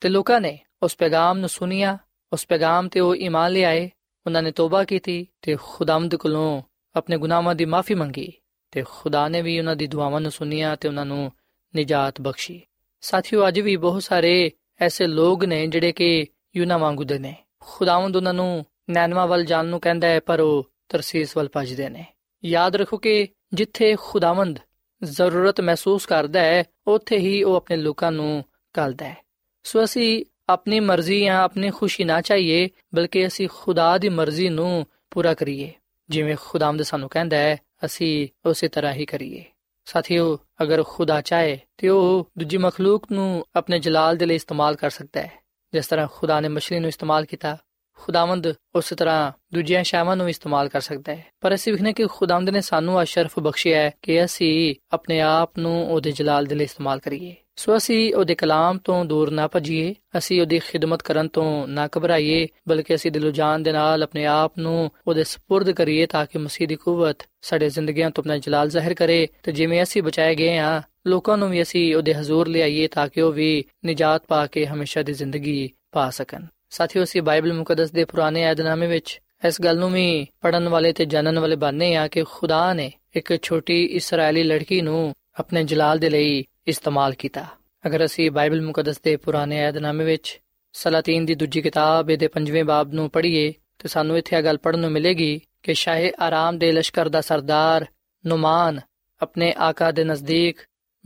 [0.00, 1.98] ਤੇ ਲੋਕਾਂ ਨੇ ਉਸ ਪੈਗਾਮ ਨੂੰ ਸੁਨਿਆ
[2.32, 3.90] ਉਸ ਪੈਗਾਮ ਤੇ ਉਹ ਈਮਾਨ ਲਿਆਏ,
[4.26, 6.62] ਉਹਨਾਂ ਨੇ ਤੋਬਾ ਕੀਤੀ ਤੇ ਖੁਦਾਵੰਦ ਕੋਲੋਂ
[6.96, 8.32] ਆਪਣੇ ਗੁਨਾਹਾਂ ਦੀ ਮਾਫੀ ਮੰਗੀ
[8.70, 11.32] ਤੇ ਖੁਦਾ ਨੇ ਵੀ ਉਹਨਾਂ ਦੀ ਦੁਆਵਾਂ ਨੂੰ ਸੁਨਿਆ ਤੇ ਉਹਨਾਂ ਨੂੰ
[11.74, 12.62] ਨਿਜਾਤ ਬਖਸ਼ੀ।
[13.00, 16.26] ਸਾਥੀਓ, ਅੱਜ ਵੀ ਬਹੁਤ ਸਾਰੇ ਐਸੇ ਲੋਕ ਨੇ ਜਿਹੜੇ ਕਿ
[16.56, 21.36] ਯੂਨਾ ਵਾਂਗੂਦੇ ਨੇ। ਖੁਦਾਵੰਦ ਉਹਨਾਂ ਨੂੰ ਨੈਨਵਾ ਵੱਲ ਜਾਣ ਨੂੰ ਕਹਿੰਦਾ ਹੈ, ਪਰ ਉਹ ਤਰਸੀਸ
[21.36, 22.04] ਵੱਲ ਭੱਜਦੇ ਨੇ।
[22.44, 24.58] ਯਾਦ ਰੱਖੋ ਕਿ ਜਿੱਥੇ ਖੁਦਾਵੰਦ
[25.04, 29.16] ਜ਼ਰੂਰਤ ਮਹਿਸੂਸ ਕਰਦਾ ਹੈ, ਉੱਥੇ ਹੀ ਉਹ ਆਪਣੇ ਲੋਕਾਂ ਨੂੰ ਕਲਦਾ ਹੈ।
[29.62, 34.86] ਸੋ ਅਸੀਂ ਆਪਣੀ ਮਰਜ਼ੀ ਜਾਂ ਆਪਣੀ ਖੁਸ਼ੀ ਨਾ ਚਾਹੀਏ, ਬਲਕਿ ਅਸੀਂ ਖੁਦਾ ਦੀ ਮਰਜ਼ੀ ਨੂੰ
[35.10, 35.72] ਪੂਰਾ ਕਰੀਏ।
[36.10, 39.44] ਜਿਵੇਂ ਖੁਦਾਵੰਦ ਸਾਨੂੰ ਕਹਿੰਦਾ ਹੈ, ਅਸੀਂ ਉਸੇ ਤਰ੍ਹਾਂ ਹੀ ਕਰੀਏ।
[39.84, 44.90] ਸਾਥੀਓ, ਅਗਰ ਖੁਦਾ ਚਾਹੇ, ਤੇ ਉਹ ਦੂਜੀ ਮਖਲੂਕ ਨੂੰ ਆਪਣੇ ਜਲਾਲ ਦੇ ਲਈ ਇਸਤੇਮਾਲ ਕਰ
[44.90, 45.32] ਸਕਦਾ ਹੈ।
[45.72, 47.58] ਜਿਸ ਤਰ੍ਹਾਂ ਖੁਦਾ ਨੇ ਮਛਲੀ ਨੂੰ ਇਸਤੇਮਾਲ ਕੀਤਾ
[47.99, 52.49] ਖੁਦਾਵੰਦ ਉਸੇ ਤਰ੍ਹਾਂ ਦੂਜੀਆਂ ਸ਼ਾਵਾਂ ਨੂੰ ਇਸਤੇਮਾਲ ਕਰ ਸਕਦਾ ਹੈ ਪਰ ਅਸੀਂ ਵਿਖਨੇ ਕਿ ਖੁਦਾਵੰਦ
[52.49, 56.63] ਨੇ ਸਾਨੂੰ ਆ ਸ਼ਰਫ ਬਖਸ਼ਿਆ ਹੈ ਕਿ ਅਸੀਂ ਆਪਣੇ ਆਪ ਨੂੰ ਉਹਦੇ ਜਲਾਲ ਦੇ ਲਈ
[56.63, 61.67] ਇਸਤੇਮਾਲ ਕਰੀਏ ਸੋ ਅਸੀਂ ਉਹਦੇ ਕਲਾਮ ਤੋਂ ਦੂਰ ਨਾ ਭਜੀਏ ਅਸੀਂ ਉਹਦੀ ਖਿਦਮਤ ਕਰਨ ਤੋਂ
[61.67, 66.25] ਨਾ ਘਬਰਾਈਏ ਬਲਕਿ ਅਸੀਂ ਦਿਲੋਂ ਜਾਨ ਦੇ ਨਾਲ ਆਪਣੇ ਆਪ ਨੂੰ ਉਹਦੇ سپرد ਕਰੀਏ ਤਾਂ
[66.25, 70.35] ਕਿ ਮਸੀਹ ਦੀ ਕੂਵਤ ਸਾਡੇ ਜ਼ਿੰਦਗੀਆਂ ਤੋਂ ਆਪਣਾ ਜਲਾਲ ਜ਼ਾਹਿਰ ਕਰੇ ਤੇ ਜਿਵੇਂ ਅਸੀਂ ਬਚਾਏ
[70.35, 74.47] ਗਏ ਹਾਂ ਲੋਕਾਂ ਨੂੰ ਵੀ ਅਸੀਂ ਉਹਦੇ ਹਜ਼ੂਰ ਲਿਆਈਏ ਤਾਂ ਕਿ ਉਹ ਵੀ ਨਜਾਤ ਪਾ
[74.47, 79.60] ਕੇ ਹਮੇਸ਼ਾ ਦੀ ਜ਼ਿੰਦਗੀ ਪਾ ਸਕਣ ਸਾਥੀਓ, ਅਸੀਂ ਬਾਈਬਲ ਮੁਕੱਦਸ ਦੇ ਪੁਰਾਣੇ ਏਧਨਾਮੇ ਵਿੱਚ ਇਸ
[79.60, 83.84] ਗੱਲ ਨੂੰ ਵੀ ਪੜਨ ਵਾਲੇ ਤੇ ਜਾਣਨ ਵਾਲੇ ਬਾਨੇ ਆ ਕਿ ਖੁਦਾ ਨੇ ਇੱਕ ਛੋਟੀ
[83.84, 87.44] ਇਸرائیਲੀ ਲੜਕੀ ਨੂੰ ਆਪਣੇ ਜਲਾਲ ਦੇ ਲਈ ਇਸਤੇਮਾਲ ਕੀਤਾ।
[87.86, 90.38] ਅਗਰ ਅਸੀਂ ਬਾਈਬਲ ਮੁਕੱਦਸ ਦੇ ਪੁਰਾਣੇ ਏਧਨਾਮੇ ਵਿੱਚ
[90.72, 94.78] ਸਲਾਤੀਨ ਦੀ ਦੂਜੀ ਕਿਤਾਬ ਦੇ 5ਵੇਂ ਬਾਬ ਨੂੰ ਪੜ੍ਹੀਏ, ਤੇ ਸਾਨੂੰ ਇੱਥੇ ਇਹ ਗੱਲ ਪੜਨ
[94.78, 97.86] ਨੂੰ ਮਿਲੇਗੀ ਕਿ ਸ਼ਾਹੇ ਆਰਾਮ ਦੇ ਲਸ਼ਕਰ ਦਾ ਸਰਦਾਰ
[98.26, 98.80] ਨੁਮਾਨ
[99.22, 100.56] ਆਪਣੇ ਆਕਾ ਦੇ ਨਜ਼ਦੀਕ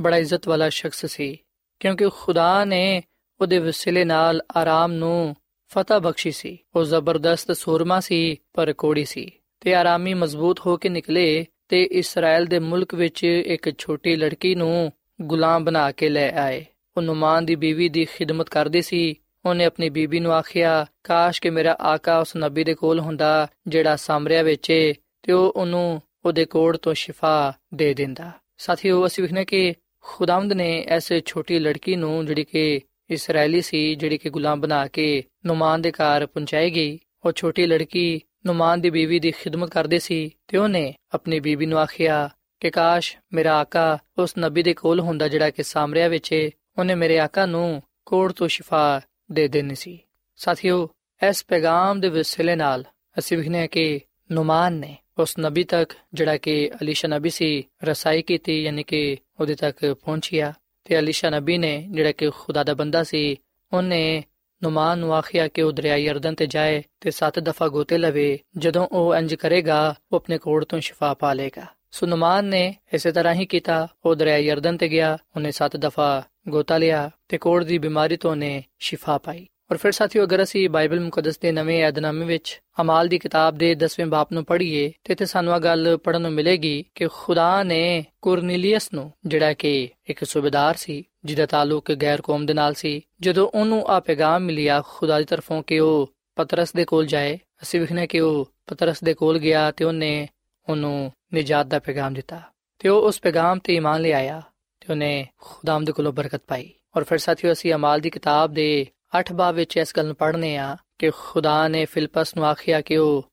[0.00, 1.38] ਬੜਾ ਇੱਜ਼ਤ ਵਾਲਾ ਸ਼ਖਸ ਸੀ,
[1.80, 3.02] ਕਿਉਂਕਿ ਖੁਦਾ ਨੇ
[3.40, 5.36] ਉਹਦੇ ਵਸਿਲੇ ਨਾਲ ਆਰਾਮ ਨੂੰ
[5.68, 10.88] ਫਤਹ ਬਖਸ਼ੀ ਸੀ। ਉਹ ਜ਼ਬਰਦਸਤ ਸੂਰਮਾ ਸੀ, ਪਰ ਕੋੜੀ ਸੀ ਤੇ ਆਰਾਮੀ ਮਜ਼ਬੂਤ ਹੋ ਕੇ
[10.88, 16.66] ਨਿਕਲੇ ਤੇ ਇਸਰਾਇਲ ਦੇ ਮੁਲਕ ਵਿੱਚ ਇੱਕ ਛੋਟੀ ਲੜਕੀ ਨੂੰ ਗੁਲਾਮ ਬਣਾ ਕੇ ਲੈ ਆਏ।
[16.96, 19.14] ਉਹ ਨੁਮਾਨ ਦੀ ਬੀਵੀ ਦੀ ਖਿਦਮਤ ਕਰਦੀ ਸੀ।
[19.46, 23.96] ਉਹਨੇ ਆਪਣੀ ਬੀਬੀ ਨੂੰ ਆਖਿਆ, ਕਾਸ਼ ਕਿ ਮੇਰਾ ਆਕਾ ਉਸ ਨਬੀ ਦੇ ਕੋਲ ਹੁੰਦਾ ਜਿਹੜਾ
[23.96, 29.74] ਸਾਮਰਿਆ ਵਿੱਚ ਤੇ ਉਹ ਉਹਨੂੰ ਉਹਦੇ ਕੋੜ ਤੋਂ ਸ਼ਿਫਾ ਦੇ ਦਿੰਦਾ। ਸਾਥੀਓ, ਅਸੀਂ ਵਿਖਨੇ ਕਿ
[30.00, 35.24] ਖੁਦਾਵੰਦ ਨੇ ਐਸੇ ਛੋਟੀ ਲੜਕੀ ਨੂੰ ਜਿਹੜੀ ਕਿ ਇਸرائیਲੀ ਸੀ ਜਿਹੜੀ ਕਿ ਗੁਲਾਮ ਬਣਾ ਕੇ
[35.46, 40.30] ਨੁਮਾਨ ਦੇ ਘਰ ਪਹੁੰਚਾਈ ਗਈ। ਉਹ ਛੋਟੀ ਲੜਕੀ ਨੁਮਾਨ ਦੀ ਬੀਵੀ ਦੀ ਖਿਦਮਤ ਕਰਦੇ ਸੀ
[40.48, 45.28] ਤੇ ਉਹਨੇ ਆਪਣੀ ਬੀਵੀ ਨੂੰ ਆਖਿਆ ਕਿ ਕਾਸ਼ ਮੇਰਾ ਆਕਾ ਉਸ ਨਬੀ ਦੇ ਕੋਲ ਹੁੰਦਾ
[45.28, 49.00] ਜਿਹੜਾ ਕਿ ਸਾਮਰਿਆ ਵਿੱਚ ਏ, ਉਹਨੇ ਮੇਰੇ ਆਕਾ ਨੂੰ ਕੋੜ ਤੋਂ ਸ਼ਿਫਾ
[49.32, 49.98] ਦੇ ਦੇਣੀ ਸੀ।
[50.36, 50.88] ਸਾਥੀਓ,
[51.28, 52.84] ਇਸ ਪੈਗਾਮ ਦੇ ਵਸਿਲੇ ਨਾਲ
[53.18, 54.00] ਅਸੀਂ ਵਿਖਨੇ ਕਿ
[54.32, 59.54] ਨੁਮਾਨ ਨੇ ਉਸ ਨਬੀ ਤੱਕ ਜਿਹੜਾ ਕਿ ਅਲੀਸ਼ਾ ਨਬੀ ਸੀ, ਰਸਾਈ ਕੀਤੀ, ਯਾਨੀ ਕਿ ਉਹਦੇ
[59.54, 60.52] ਤੱਕ ਪਹੁੰਚਿਆ।
[60.86, 63.36] ਤੇ ਅਲੀਸ਼ਾ ਨਬੀ ਨੇ ਜਿਹੜਾ ਕਿ ਖੁਦਾ ਦਾ ਬੰਦਾ ਸੀ
[63.72, 64.22] ਉਹਨੇ
[64.62, 68.86] ਨੁਮਾਨ ਨੂੰ ਆਖਿਆ ਕਿ ਉਹ ਦਰਿਆ ਯਰਦਨ ਤੇ ਜਾਏ ਤੇ ਸੱਤ ਦਫਾ ਗੋਤੇ ਲਵੇ ਜਦੋਂ
[68.92, 73.34] ਉਹ ਇੰਜ ਕਰੇਗਾ ਉਹ ਆਪਣੇ ਕੋੜ ਤੋਂ ਸ਼ਿਫਾ ਪਾ ਲੇਗਾ ਸੋ ਨੁਮਾਨ ਨੇ ਇਸੇ ਤਰ੍ਹਾਂ
[73.34, 77.78] ਹੀ ਕੀਤਾ ਉਹ ਦਰਿਆ ਯਰਦਨ ਤੇ ਗਿਆ ਉਹਨੇ ਸੱਤ ਦਫਾ ਗੋਤਾ ਲਿਆ ਤੇ ਕੋੜ ਦੀ
[77.78, 82.24] ਬਿਮਾਰੀ ਤੋਂ ਉਹਨੇ ਸ਼ਿਫਾ ਪਾਈ ਔਰ ਫਿਰ ਸਾਥੀਓ, ਅਗਰ ਅਸੀਂ ਬਾਈਬਲ ਮੁਕੱਦਸ ਦੇ ਨਵੇਂ ਏਧਨਾਮੇ
[82.24, 86.22] ਵਿੱਚ ਅਮਾਲ ਦੀ ਕਿਤਾਬ ਦੇ 10ਵੇਂ ਬਾਪ ਨੂੰ ਪੜ੍ਹੀਏ, ਤੇ ਤੇ ਸਾਨੂੰ ਇਹ ਗੱਲ ਪੜਨ
[86.22, 92.20] ਨੂੰ ਮਿਲੇਗੀ ਕਿ ਖੁਦਾ ਨੇ ਕੁਰਨੀਲੀਅਸ ਨੂੰ, ਜਿਹੜਾ ਕਿ ਇੱਕ ਸੂਬੇਦਾਰ ਸੀ, ਜਿਹਦਾ ਤਾਲੁਕ ਗੈਰ
[92.20, 96.72] ਕੌਮ ਦੇ ਨਾਲ ਸੀ, ਜਦੋਂ ਉਹਨੂੰ ਆ ਪੈਗਾਮ ਮਿਲਿਆ ਖੁਦਾ ਦੀ ਤਰਫੋਂ ਕਿ ਉਹ ਪਤਰਸ
[96.72, 100.28] ਦੇ ਕੋਲ ਜਾਏ, ਅਸੀਂ ਵਿਖਨੇ ਕਿ ਉਹ ਪਤਰਸ ਦੇ ਕੋਲ ਗਿਆ ਤੇ ਉਹਨੇ
[100.68, 102.42] ਉਹਨੂੰ ਨਿਜਾਤ ਦਾ ਪੈਗਾਮ ਦਿੱਤਾ।
[102.78, 104.42] ਤੇ ਉਹ ਉਸ ਪੈਗਾਮ ਤੇ ਈਮਾਨ ਲਿਆਇਆ
[104.80, 108.86] ਤੇ ਉਹਨੇ ਖੁਦਾਮ ਦੇ ਕੋਲੋਂ ਬਰਕਤ ਪਾਈ। ਔਰ ਫਿਰ ਸਾਥੀਓ, ਅਸੀਂ ਅਮਾਲ ਦੀ ਕਿਤਾਬ ਦੇ
[109.18, 112.96] 8 ਬਾਬ ਵਿੱਚ ਇਸ ਗੱਲ ਨੂੰ ਪੜ੍ਹਨੇ ਆ ਕਿ ਖੁਦਾ ਨੇ ਫਿਲਪਸ ਨੂੰ ਆਖਿਆ ਕਿ
[112.96, 113.30] ਉਹ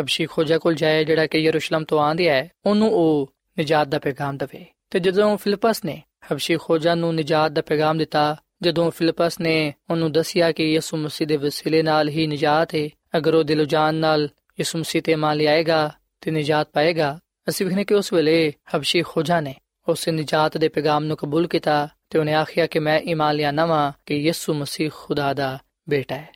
[0.00, 4.36] ਹਬਸ਼ੀ ਖੋਜਾ ਕੋਲ ਜਾਏ, ਜਿਹੜਾ ਕਿ ਯਰੂਸ਼ਲਮ ਤੋਂ ਆਂਦਿਆ ਹੈ ਉਹਨੂੰ ਉਹ ਨਜਾਤ ਦਾ ਪੈਗਾਮ
[4.36, 9.74] ਦੇਵੇ। ਤੇ ਜਦੋਂ ਫਿਲਪਸ ਨੇ ਹਬਸ਼ੀ ਖੋਜਾ ਨੂੰ ਨਜਾਤ ਦਾ ਪੈਗਾਮ ਦਿੱਤਾ, ਜਦੋਂ ਫਿਲਪਸ ਨੇ
[9.90, 13.94] ਉਹਨੂੰ ਦੱਸਿਆ ਕਿ ਯਿਸੂ ਮਸੀਹ ਦੇ ਵਸੀਲੇ ਨਾਲ ਹੀ ਨਜਾਤ ਹੈ ਅਗਰ ਉਹ ਦਿਲੋਂ ਜਾਨ
[13.94, 14.24] ਨਾਲ
[14.60, 19.40] ਯਿਸੂ ਮਸੀਹ ਤੇ ਮੰਨ ਲਿਆਏਗਾ ਤੇ ਨਜਾਤ ਪਾਏਗਾ, ਅਸੀਂ ਵਿਖਨੇ ਕਿ ਉਸ ਵੇਲੇ ਹਬਸ਼ੀ ਖੋਜਾ
[19.40, 19.54] ਨੇ
[19.88, 23.92] ਉਸ ਨਜਾਤ ਦੇ ਪੈਗਾਮ ਨੂੰ ਕਬੂਲ ਕੀਤਾ ਤੇ ਉਹਨੇ ਆਖਿਆ ਕਿ ਮੈਂ ਈਮਾਨ ਲਿਆਨਾ ਵਾਂ
[24.06, 26.28] ਕਿ ਯਿਸੂ ਮਸੀਹ ਖੁਦਾ ਦਾ ਬੇਟਾ ਹੈ।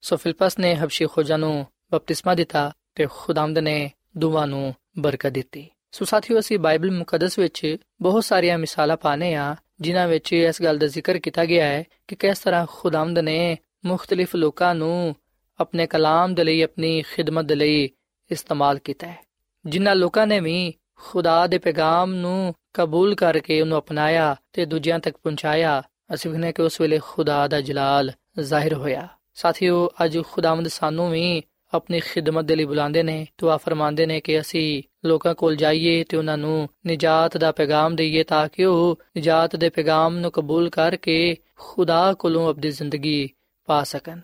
[0.00, 5.70] ਸੋ ਫਿਲਪਸ ਨੇ ਹਬਸ਼ੀ ਖੋਜਾ ਨੂੰ ਬਪਤਿਸਮਾ ਦਿੱਤਾ ਤੇ ਖੁਦਾਮਦ ਨੇ ਦੋਵਾਂ ਨੂੰ ਬਰਕਤ ਦਿੱਤੀ।
[5.92, 10.78] ਸੋ ਸਾਥੀਓ, ਅਸੀਂ ਬਾਈਬਲ ਮੁਕੱਦਸ ਵਿੱਚ ਬਹੁਤ ਸਾਰੀਆਂ ਮਿਸਾਲਾਂ ਪਾਣੇ ਆ ਜਿਨ੍ਹਾਂ ਵਿੱਚ ਇਸ ਗੱਲ
[10.78, 15.16] ਦਾ ਜ਼ਿਕਰ ਕੀਤਾ ਗਿਆ ਹੈ ਕਿ ਕਿਸ ਤਰ੍ਹਾਂ ਖੁਦਾਮਦ ਨੇ ਮੁxtਲਿਫ ਲੋਕਾਂ ਨੂੰ
[15.60, 17.90] ਆਪਣੇ ਕਲਾਮ ਦੇ ਲਈ, ਆਪਣੀ ਖਿਦਮਤ ਦੇ ਲਈ
[18.30, 19.18] ਇਸਤੇਮਾਲ ਕੀਤਾ ਹੈ।
[19.66, 25.16] ਜਿਨ੍ਹਾਂ ਲੋਕਾਂ ਨੇ ਵੀ ਖੁਦਾ ਦੇ ਪੈਗਾਮ ਨੂੰ ਕਬੂਲ ਕਰਕੇ ਉਹਨੂੰ ਅਪਣਾਇਆ ਤੇ ਦੂਜਿਆਂ ਤੱਕ
[25.16, 25.82] ਪਹੁੰਚਾਇਆ।
[26.14, 31.42] ਅਸੀਂ ਕਹਿੰਦੇ ਕਿ ਉਸ ਵੇਲੇ ਖੁਦਾ ਦਾ ਜਲਾਲ ਜ਼ਾਹਿਰ ਹੋਇਆ। ਸਾਥੀਓ, ਅੱਜ ਖੁਦਾਵੰਦ ਸਾਨੂੰ ਵੀ
[31.74, 36.16] ਆਪਣੀ ਖਿਦਮਤ ਦੇ ਲਈ ਬੁਲਾਉਂਦੇ ਨੇ, ਦੁਆ ਫਰਮਾਉਂਦੇ ਨੇ ਕਿ ਅਸੀਂ ਲੋਕਾਂ ਕੋਲ ਜਾਈਏ ਤੇ
[36.16, 41.36] ਉਹਨਾਂ ਨੂੰ ਨਜਾਤ ਦਾ ਪੈਗਾਮ ਦਈਏ ਤਾਂ ਕਿ ਉਹ ਨਜਾਤ ਦੇ ਪੈਗਾਮ ਨੂੰ ਕਬੂਲ ਕਰਕੇ
[41.58, 43.30] ਖੁਦਾ ਕੋਲੋਂ ਆਪਣੀ ਜ਼ਿੰਦਗੀ
[43.64, 44.20] ਪਾ ਸਕਣ।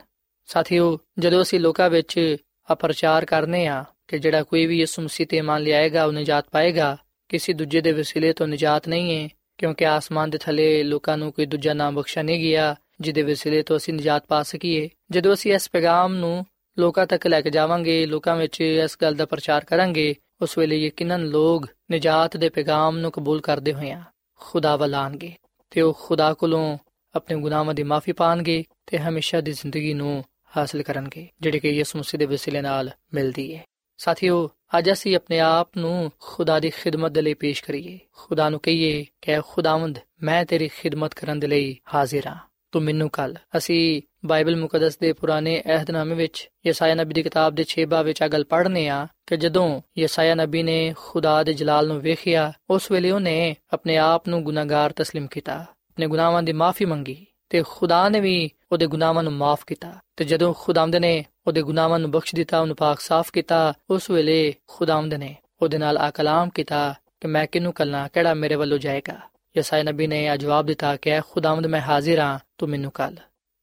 [0.47, 2.37] ਸਾਥੀਓ, ਜਦੋਂ ਅਸੀਂ ਲੋਕਾਂ ਵਿੱਚ
[2.71, 6.47] ਆ ਪ੍ਰਚਾਰ ਕਰਨੇ ਆ ਕਿ ਜਿਹੜਾ ਕੋਈ ਵੀ ਯਿਸੂ ਮਸੀਹ ਤੇ ਮੰਨ ਲਿਆਏਗਾ, ਉਹ ਨਜਾਤ
[6.51, 6.97] ਪਾਏਗਾ
[7.33, 11.47] ਕਿਸੇ ਦੂਜੇ ਦੇ ਵਸੀਲੇ ਤੋਂ ਨਜਾਤ ਨਹੀਂ ਹੈ, ਕਿਉਂਕਿ ਆਸਮਾਨ ਦੇ ਥੱਲੇ ਲੋਕਾਂ ਨੂੰ ਕੋਈ
[11.47, 15.71] ਦੂਜਾ ਨਾਮ ਬਖਸ਼ਾ ਨਹੀਂ ਗਿਆ, ਜਿਹਦੇ ਵਸੀਲੇ ਤੋਂ ਅਸੀਂ ਨਜਾਤ ਪਾ ਸਕੀਏ। ਜਦੋਂ ਅਸੀਂ ਇਸ
[15.71, 16.47] ਪੈਗਾਮ ਨੂੰ
[16.79, 21.27] ਲੋਕਾਂ ਤੱਕ ਲੈ ਕੇ ਜਾਵਾਂਗੇ, ਲੋਕਾਂ ਵਿੱਚ ਇਸ ਗੱਲ ਦਾ ਪ੍ਰਚਾਰ ਕਰਾਂਗੇ, ਉਸ ਵੇਲੇ ਯਕੀਨਨ
[21.27, 24.03] ਲੋਕ ਨਜਾਤ ਦੇ ਪੈਗਾਮ ਨੂੰ ਕਬੂਲ ਕਰਦੇ ਹੋਇਆਂ
[24.41, 25.33] ਖੁਦਾ ਵੱਲ ਆਣਗੇ
[25.71, 26.79] ਤੇ ਉਹ ਖੁਦਾ ਕੋਲੋਂ
[27.15, 30.25] ਆਪਣੇ ਗੁਨਾਹਾਂ ਦੀ ਮਾਫੀ ਪਾਣਗੇ ਤੇ ਹਮੇਸ਼ਾ ਦੀ ਜ਼ਿੰਦਗੀ ਨੂੰ
[30.57, 33.65] ਹਾਸਲ ਕਰਨਗੇ, ਜਿਹੜੀ ਕਿ ਯਿਸੂ ਮਸੀਹ ਦੇ ਵਸੀਲੇ ਨਾਲ ਮਿਲਦੀ ਹੈ।
[33.99, 38.60] ਸਾਥੀਓ ਅੱਜ ਅਸੀਂ ਆਪਣੇ ਆਪ ਨੂੰ ਖੁਦਾ ਦੀ ਖਿਦਮਤ ਦੇ ਲਈ ਪੇਸ਼ ਕਰੀਏ ਖੁਦਾ ਨੂੰ
[38.60, 42.38] ਕਹੀਏ ਕਿ ਖੁਦਾਵੰਦ ਮੈਂ ਤੇਰੀ ਖਿਦਮਤ ਕਰਨ ਦੇ ਲਈ ਹਾਜ਼ਰ ਹਾਂ
[42.72, 47.66] ਤੂੰ ਮੈਨੂੰ ਕੱਲ ਅਸੀਂ ਬਾਈਬਲ ਮੁਕੱਦਸ ਦੇ ਪੁਰਾਣੇ ਅਹਿਦਨਾਮੇ ਵਿੱਚ ਯਸਾਇਆ ਨਬੀ ਦੀ ਕਿਤਾਬ ਦੇ
[47.74, 51.88] 6 ਬਾਬ ਵਿੱਚ ਆ ਗੱਲ ਪੜ੍ਹਨੇ ਆ ਕਿ ਜਦੋਂ ਯਸਾਇਆ ਨਬੀ ਨੇ ਖੁਦਾ ਦੇ ਜਲਾਲ
[51.88, 56.86] ਨੂੰ ਵੇਖਿਆ ਉਸ ਵੇਲੇ ਉਹਨੇ ਆਪਣੇ ਆਪ ਨੂੰ ਗੁਨਾਹਗਾਰ تسلیم ਕੀਤਾ ਆਪਣੇ ਗੁਨਾਹਾਂ ਦੀ ਮਾਫੀ
[56.86, 61.63] ਮੰਗੀ ਤੇ ਖੁਦਾ ਨੇ ਵੀ ਉਹਦੇ ਗੁਨਾਹਾਂ ਨੂੰ ਮਾਫ ਕੀਤਾ ਤੇ ਜਦੋਂ ਖੁਦਾਵੰਦ ਨੇ ਉਹਦੇ
[61.63, 66.11] ਗੁਨਾਹਾਂ ਨੂੰ ਬਖਸ਼ ਦਿੱਤਾ, ਉਹਨੂੰ ਪਾਕ ਸਾਫ਼ ਕੀਤਾ, ਉਸ ਵੇਲੇ ਖੁਦਾਵੰਦ ਨੇ ਉਹਦੇ ਨਾਲ ਆ
[66.11, 69.21] ਕਲਾਮ ਕੀਤਾ ਕਿ ਮੈਂ ਕਿਨੂੰ ਕੱਲਣਾ ਕਿਹੜਾ ਮੇਰੇ ਵੱਲੋਂ ਜਾਏਗਾ?
[69.57, 73.17] ਯਸਾਇਆ ਨਬੀ ਨੇ ਆ ਜਵਾਬ ਦਿੱਤਾ ਕਿ ਖੁਦਾਵੰਦ ਮੈਂ ਹਾਜ਼ਰ ਹਾਂ ਤੂੰ ਮੈਨੂੰ ਕੱਲ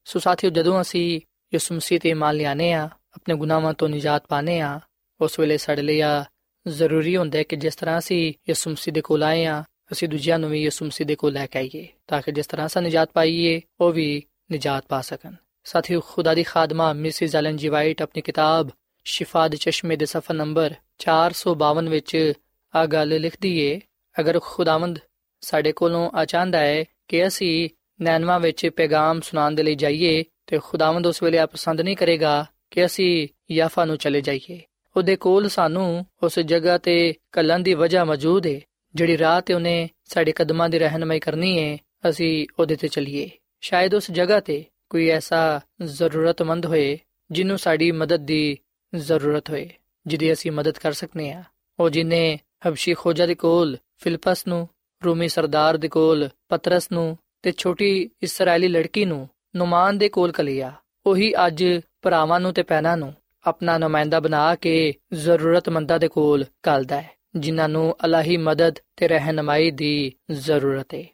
[0.04, 1.20] ਸੋ ਸਾਥੀਓ, ਜਦੋਂ ਅਸੀਂ
[1.54, 4.80] ਯਿਸੂ ਮਸੀਹ ਤੇ ਮੰਨ ਲਿਆਨੇ ਆ, ਆਪਣੇ ਗੁਨਾਹਾਂ ਤੋਂ ਨਿਜਾਤ ਪਾਣੇ ਆ,
[5.20, 6.24] ਉਸ ਵੇਲੇ ਸਾਡੇ ਲਈ ਆ
[6.68, 10.38] ਜ਼ਰੂਰੀ ਹੁੰਦਾ ਹੈ ਕਿ ਜਿਸ ਤਰ੍ਹਾਂ ਅਸੀਂ ਯਿਸੂ ਮਸੀਹ ਦੇ ਕੋਲ ਆਏ ਆ, ਅਸੀਂ ਦੂਜਿਆਂ
[10.38, 13.10] ਨੂੰ ਵੀ ਯਿਸੂ ਮਸੀਹ ਦੇ ਕੋਲ ਲੈ ਕੇ ਆਈਏ, ਤਾਂ ਕਿ ਜਿਸ ਤਰ੍ਹਾਂ ਅਸੀਂ ਨਿਜਾਤ
[13.12, 18.22] ਪਾਈਏ, ਉਹ ਵੀ ਨਿਜਾਤ ਪਾ ਸਕਣ। ਸਾਥੀਓ, ਖੁਦਾ ਦੀ ਖਾਦਮਾ, ਮਿਸਿਸ ਐਲਨ ਜੀ ਵਾਈਟ ਆਪਣੀ
[18.22, 18.68] ਕਿਤਾਬ
[19.04, 22.32] ਸ਼ਿਫਾ ਦੇ ਚਸ਼ਮੇ ਦੇ ਸਫਾ ਨੰਬਰ 452 ਵਿੱਚ
[22.74, 23.80] ਆ ਗੱਲ ਲਿਖਦੀ ਏ,
[24.20, 24.98] ਅਗਰ ਖੁਦਾਵੰਦ
[25.40, 27.68] ਸਾਡੇ ਕੋਲੋਂ ਆ ਚਾਹੁੰਦਾ ਹੈ ਕਿ ਅਸੀਂ
[28.00, 32.46] ਨੈਨਵਾ ਵਿੱਚ ਪੈਗਾਮ ਸੁਣਾਉਣ ਦੇ ਲਈ ਜਾਈਏ ਤੇ ਖੁਦਾਵੰਦ ਉਸ ਵੇਲੇ ਆ ਪਸੰਦ ਨਹੀਂ ਕਰੇਗਾ
[32.70, 34.60] ਕਿ ਅਸੀਂ ਯਾਫਾ ਨੂੰ ਚਲੇ ਜਾਈਏ।
[34.96, 38.60] ਉਹਦੇ ਕੋਲ ਸਾਨੂੰ ਉਸ ਜਗ੍ਹਾ ਤੇ ਕੱਲਣ ਦੀ ਵਜ੍ਹਾ ਮੌਜੂਦ ਹੈ
[38.94, 43.94] ਜਿਹੜੀ ਰਾਹ ਤੇ ਉਹਨੇ ਸਾਡੇ ਕਦਮਾਂ ਦੀ ਰਹਿਨਮਾਈ ਕਰਨੀ ਹੈ ਅਸੀਂ ਉਹਦੇ ਤੇ ਚੱਲੀਏ। ਸ਼ਾਇਦ
[43.94, 46.98] ਉਸ ਜਗ੍ਹਾ ਤੇ ਕੋਈ ਐਸਾ ਜ਼ਰੂਰਤਮੰਦ ਹੋਏ
[47.30, 48.58] ਜਿਹਨੂੰ ਸਾਡੀ ਮਦਦ ਦੀ
[48.94, 49.70] ਜ਼ਰੂਰਤ ਹੋਏ,
[50.06, 51.42] ਜਿਹਦੀ ਅਸੀਂ ਮਦਦ ਕਰ ਸਕਨੇ ਆ।
[51.80, 54.68] ਉਹ ਜਿਨੇ ਹਬਸ਼ੀ ਖੋਜਾ ਦੇ ਕੋਲ, ਫਿਲਪਸ ਨੂੰ,
[55.04, 60.72] ਰੂਮੀ ਸਰਦਾਰ ਦੇ ਕੋਲ, ਪਤਰਸ ਨੂੰ ਤੇ ਛੋਟੀ ਇਸرائیਲੀ ਲੜਕੀ ਨੂੰ ਨੁਮਾਨ ਦੇ ਕੋਲ ਕਲਿਆ
[61.06, 61.64] ਉਹੀ ਅੱਜ
[62.02, 63.14] ਭਰਾਵਾਂ ਨੂੰ ਤੇ ਪੈਨਾ ਨੂੰ
[63.46, 69.70] ਆਪਣਾ ਨੁਮਾਇੰਦਾ ਬਣਾ ਕੇ ਜ਼ਰੂਰਤਮੰਦਾਂ ਦੇ ਕੋਲ ਕਲਦਾ ਹੈ, ਜਿਨ੍ਹਾਂ ਨੂੰ ਅਲਾਹੀ ਮਦਦ ਤੇ ਰਹਿਨਮਾਈ
[69.70, 71.04] ਦੀ ਜ਼ਰੂਰਤ ਹੈ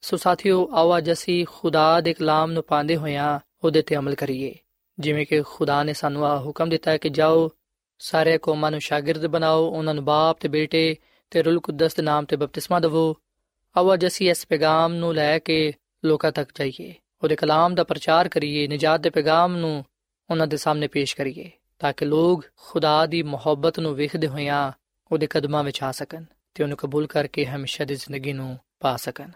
[0.00, 4.54] ਸੋ ਸਾਥੀਓ, ਆਓ ਅੱਜ ਅਸੀਂ ਖੁਦਾ ਦੇ ਕਲਾਮ ਨੂੰ ਪਾਉਂਦੇ ਹੋਇਆਂ ਉਹਦੇ ਤੇ ਅਮਲ ਕਰੀਏ।
[4.98, 7.50] ਜਿਵੇਂ ਕਿ ਖੁਦਾ ਨੇ ਸਾਨੂੰ ਆ ਹੁਕਮ ਦਿੱਤਾ ਹੈ ਕਿ ਜਾਓ
[7.98, 10.96] ਸਾਰੇ ਕੌਮਾਂ ਨੂੰ ਸ਼ਾਗਿਰਦ ਬਣਾਓ, ਉਹਨਾਂ ਨੂੰ ਬਾਪ ਤੇ ਬੇਟੇ
[11.30, 13.16] ਤੇ ਰੂਲ ਕੁਦਸ ਦੇ ਨਾਮ ਤੇ ਬਪਤਿਸਮਾ ਦਿਵੋ।
[13.76, 15.72] ਆਓ ਅੱਜ ਅਸੀਂ ਇਸ ਪੈਗਾਮ ਨੂੰ ਲੈ ਕੇ
[16.04, 19.84] ਲੋਕਾਂ ਤੱਕ ਜਾਈਏ। ਉਹਦੇ ਕਲਾਮ ਦਾ ਪ੍ਰਚਾਰ ਕਰੀਏ, ਨਜਾਤ ਦੇ ਪੈਗਾਮ ਨੂੰ
[20.30, 24.72] ਉਹਨਾਂ ਦੇ ਸਾਹਮਣੇ ਪੇਸ਼ ਕਰੀਏ, ਤਾਂ ਕਿ ਲੋਕ ਖੁਦਾ ਦੀ ਮੁਹੱਬਤ ਨੂੰ ਵੇਖਦੇ ਹੋਇਆਂ
[25.12, 29.30] ਉਹਦੇ ਕਦਮਾਂ ਵਿੱਚ ਆ ਸਕਣ ਤੇ ਉਹਨੂੰ ਕਬੂਲ ਕਰਕੇ ਹਮੇਸ਼ਾ ਦੀ ਜ਼ਿੰਦਗੀ ਨੂੰ ਪਾ ਸਕਣ।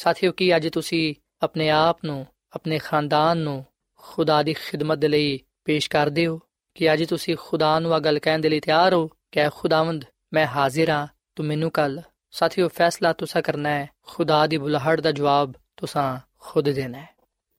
[0.00, 3.64] ਸਾਥੀਓ, ਕੀ ਅੱਜ ਤੁਸੀਂ ਆਪਣੇ ਆਪ ਨੂੰ, ਆਪਣੇ ਖਾਨਦਾਨ ਨੂੰ
[3.96, 6.40] ਖੁਦਾ ਦੀ ਖਿਦਮਤ ਦੇ ਲਈ ਪੇਸ਼ ਕਰਦੇ ਹੋ?
[6.74, 9.10] ਕਿ ਅੱਜ ਤੁਸੀਂ ਖੁਦਾ ਨੂੰ ਆ ਗੱਲ ਕਹਿਣ ਦੇ ਲਈ ਤਿਆਰ ਹੋ?
[9.32, 14.56] ਕਿ ਖੁਦਾਵੰਦ, ਮੈਂ ਹਾਜ਼ਰ ਹਾਂ, ਤੂੰ ਮੈਨੂੰ ਕੱਲ ਸਾਥੀਓ, ਫੈਸਲਾ ਤੁਸੀਂ ਕਰਨਾ ਹੈ। ਖੁਦਾ ਦੀ
[14.56, 17.08] ਬੁਲਾਹਟ ਦਾ ਜਵਾਬ ਤੁਸੀਂ ਖੁਦ ਦੇਣਾ ਹੈ।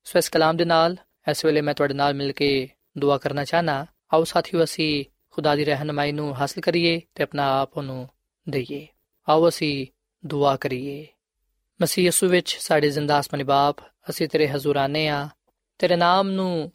[0.04, 0.98] ਸੋ ਇਸ ਕਲਾਮ ਦੇ ਨਾਲ,
[1.32, 5.66] ਇਸ ਵੇਲੇ ਮੈਂ ਤੁਹਾਡੇ ਨਾਲ ਮਿਲ ਕੇ ਦੁਆ ਕਰਨਾ ਚਾਹਨਾ। ਆਓ ਸਾਥੀਓ, ਅਸੀਂ ਖੁਦਾ ਦੀ
[5.66, 8.10] ਰਹਿਨਮਾਈ ਨੂੰ ਹਾਸਲ ਕਰੀਏ ਤੇ ਆਪਣਾ ਆਪ ਨੂੰ
[8.50, 8.88] ਦਈਏ।
[9.30, 9.88] ਆਓ ਅਸੀਂ
[10.26, 11.08] ਦੁਆ ਕਰੀਏ।
[11.82, 13.76] ਮਸੀਹ ਯਿਸੂ ਵਿੱਚ ਸਾਡੇ ਜ਼ਿੰਦਾ ਅਸਮਾਨੀ ਬਾਪ,
[14.10, 15.30] ਅਸੀਂ ਤੇਰੇ ਹਜ਼ੂਰ ਆਨੇ ਆ,
[15.80, 16.72] ਤੇਰੇ ਨਾਮ ਨੂੰ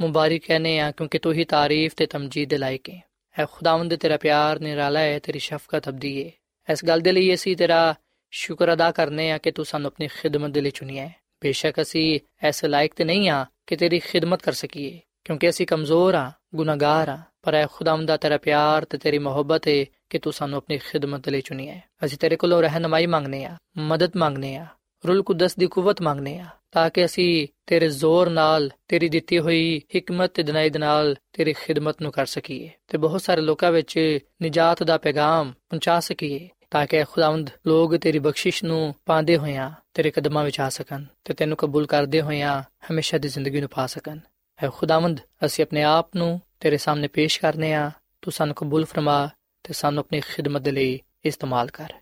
[0.00, 3.02] ਮੁਬਾਰਕ ਕਹਨੇ ਆ, ਕਿਉਂਕਿ ਤੂੰ ਹੀ ਤਾਰੀਫ ਤੇ ਤਮਜੀਦ ਦੇ ਲਾਇਕ ਹੈ
[3.38, 6.30] ਹੈ ਖੁਦਾਵੰਦ ਤੇਰਾ ਪਿਆਰ, ਨਿਰਾਲਾ ਹੈ ਤੇਰੀ ਸ਼ਫਕਤ ਅਬਦੀ ਹੈ
[6.72, 7.94] ਇਸ ਗੱਲ ਦੇ ਲਈ ਅਸੀਂ ਤੇਰਾ
[8.30, 12.20] ਸ਼ੁਕਰ ਅਦਾ ਕਰਨੇ ਆ ਕਿ ਤੂੰ ਸਾਨੂੰ ਆਪਣੀ ਖਿਦਮਤ ਦੇ ਲਈ ਚੁਣਿਆ ਹੈ ਬੇਸ਼ੱਕ ਅਸੀਂ
[12.42, 17.08] ਐਸੇ ਲਾਇਕ ਤੇ ਨਹੀਂ ਆ ਕਿ ਤੇਰੀ ਖਿਦਮਤ ਕਰ ਸਕੀਏ, ਕਿਉਂਕਿ ਅਸੀਂ ਕਮਜ਼ੋਰ ਆ, ਗੁਨਾਹਗਾਰ
[17.08, 20.78] ਆ। ਪਰ ਹੈ ਖੁਦਾਵੰਦ ਦਾ ਤੇਰਾ ਪਿਆਰ ਤੇ ਤੇਰੀ ਮੁਹੱਬਤ ਹੈ ਕਿ ਤੂੰ ਸਾਨੂੰ ਆਪਣੀ
[20.78, 24.66] ਖਿਦਮਤ ਲਈ ਚੁਣਿਆ ਹੈ। ਅਸੀਂ ਤੇਰੇ ਕੋਲੋਂ ਰਹਿਨਮਾਈ ਮੰਗਨੇ ਆ ਮਦਦ ਮੰਗਨੇ ਆ
[25.08, 29.82] ਰੂਲ ਕੁਦਸ ਦੀ ਕੂਵਤ ਮੰਗਨੇ ਆ ਤਾਂ ਕਿ ਅਸੀਂ ਤੇਰੇ ਜ਼ੋਰ ਨਾਲ, ਤੇਰੀ ਦਿੱਤੀ ਹੋਈ
[29.98, 34.18] ਹਕਮਤ ਤੇ ਦਿਨਾਈ ਦੇ ਨਾਲ ਤੇਰੀ ਖਿਦਮਤ ਨੂੰ ਕਰ ਸਕੀਏ ਤੇ ਬਹੁਤ ਸਾਰੇ ਲੋਕਾਂ ਵਿੱਚ
[34.42, 40.10] ਨਜਾਤ ਦਾ ਪੈਗਾਮ ਪਹੁੰਚਾ ਸਕੀਏ ਤਾਂ ਕਿ ਖੁਦਾਵੰਦ ਲੋਕ ਤੇਰੀ ਬਖਸ਼ਿਸ਼ ਨੂੰ ਪਾਉਂਦੇ ਹੋਇਆਂ ਤੇਰੇ
[40.10, 44.18] ਕਦਮਾਂ ਵਿੱਚ ਆ ਸਕਣ ਤੇ ਤੈਨੂੰ ਕਬੂਲ ਕਰਦੇ ਹੋਇਆਂ ਹਮੇਸ਼ਾ ਦੀ ਜ਼ਿੰਦਗੀ ਨੂੰ ਪਾ ਸਕਣ।
[44.62, 47.90] ਹੈ ਖੁਦਾਵੰਦ, ਅਸੀਂ ਆਪਣੇ ਆਪ ਨੂੰ ਤੇਰੇ ਸਾਹਮਣੇ ਪੇਸ਼ ਕਰਨੇ ਆ,
[48.22, 49.30] ਤੂੰ ਸਾਨੂੰ ਕਬੂਲ ਫਰਮਾ
[49.62, 51.92] ਤੇ ਸਾਨੂੰ ਆਪਣੀ ਖਿਦਮਤ ਦੇ ਲਈ ਇਸਤੇਮਾਲ ਕਰ।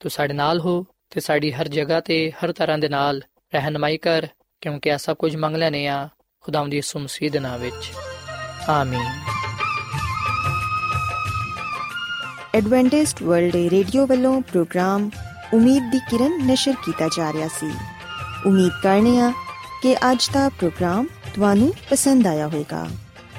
[0.00, 3.22] ਤੂੰ ਸਾਡੇ ਨਾਲ ਹੋ ਤੇ ਸਾਡੀ ਹਰ ਜਗ੍ਹਾ ਤੇ ਹਰ ਤਰ੍ਹਾਂ ਦੇ ਨਾਲ
[3.54, 4.26] ਰਹਿਨਮਾਈ ਕਰ,
[4.60, 6.08] ਕਿਉਂਕਿ ਐਸਾ ਕੁਝ ਮੰਗ ਲੈਨੇ ਆ
[6.40, 7.92] ਖੁਦਾਵੰਦ ਯਿਸੂ ਮਸੀਹ ਦੇ ਨਾਮ ਵਿੱਚ।
[8.68, 9.06] ਆਮੀਨ।
[12.54, 15.10] ਐਡਵੈਂਟਿਸਟ ਵਰਲਡ ਰੇਡੀਓ ਵੱਲੋਂ ਪ੍ਰੋਗਰਾਮ
[15.54, 17.74] ਉਮੀਦ ਦੀ ਕਿਰਨ ਨਿਸ਼ਰ ਕੀਤਾ ਜਾ ਰਿਹਾ ਸੀ।
[18.46, 19.32] ਉਮੀਦ ਕਰਨੇ ਆ
[19.82, 22.88] ਕਿ ਅੱਜ ਦਾ ਪ੍ਰੋਗਰਾਮ ਤੁਹਾਨੂੰ ਪਸੰਦ ਆਇਆ ਹੋਵੇਗਾ।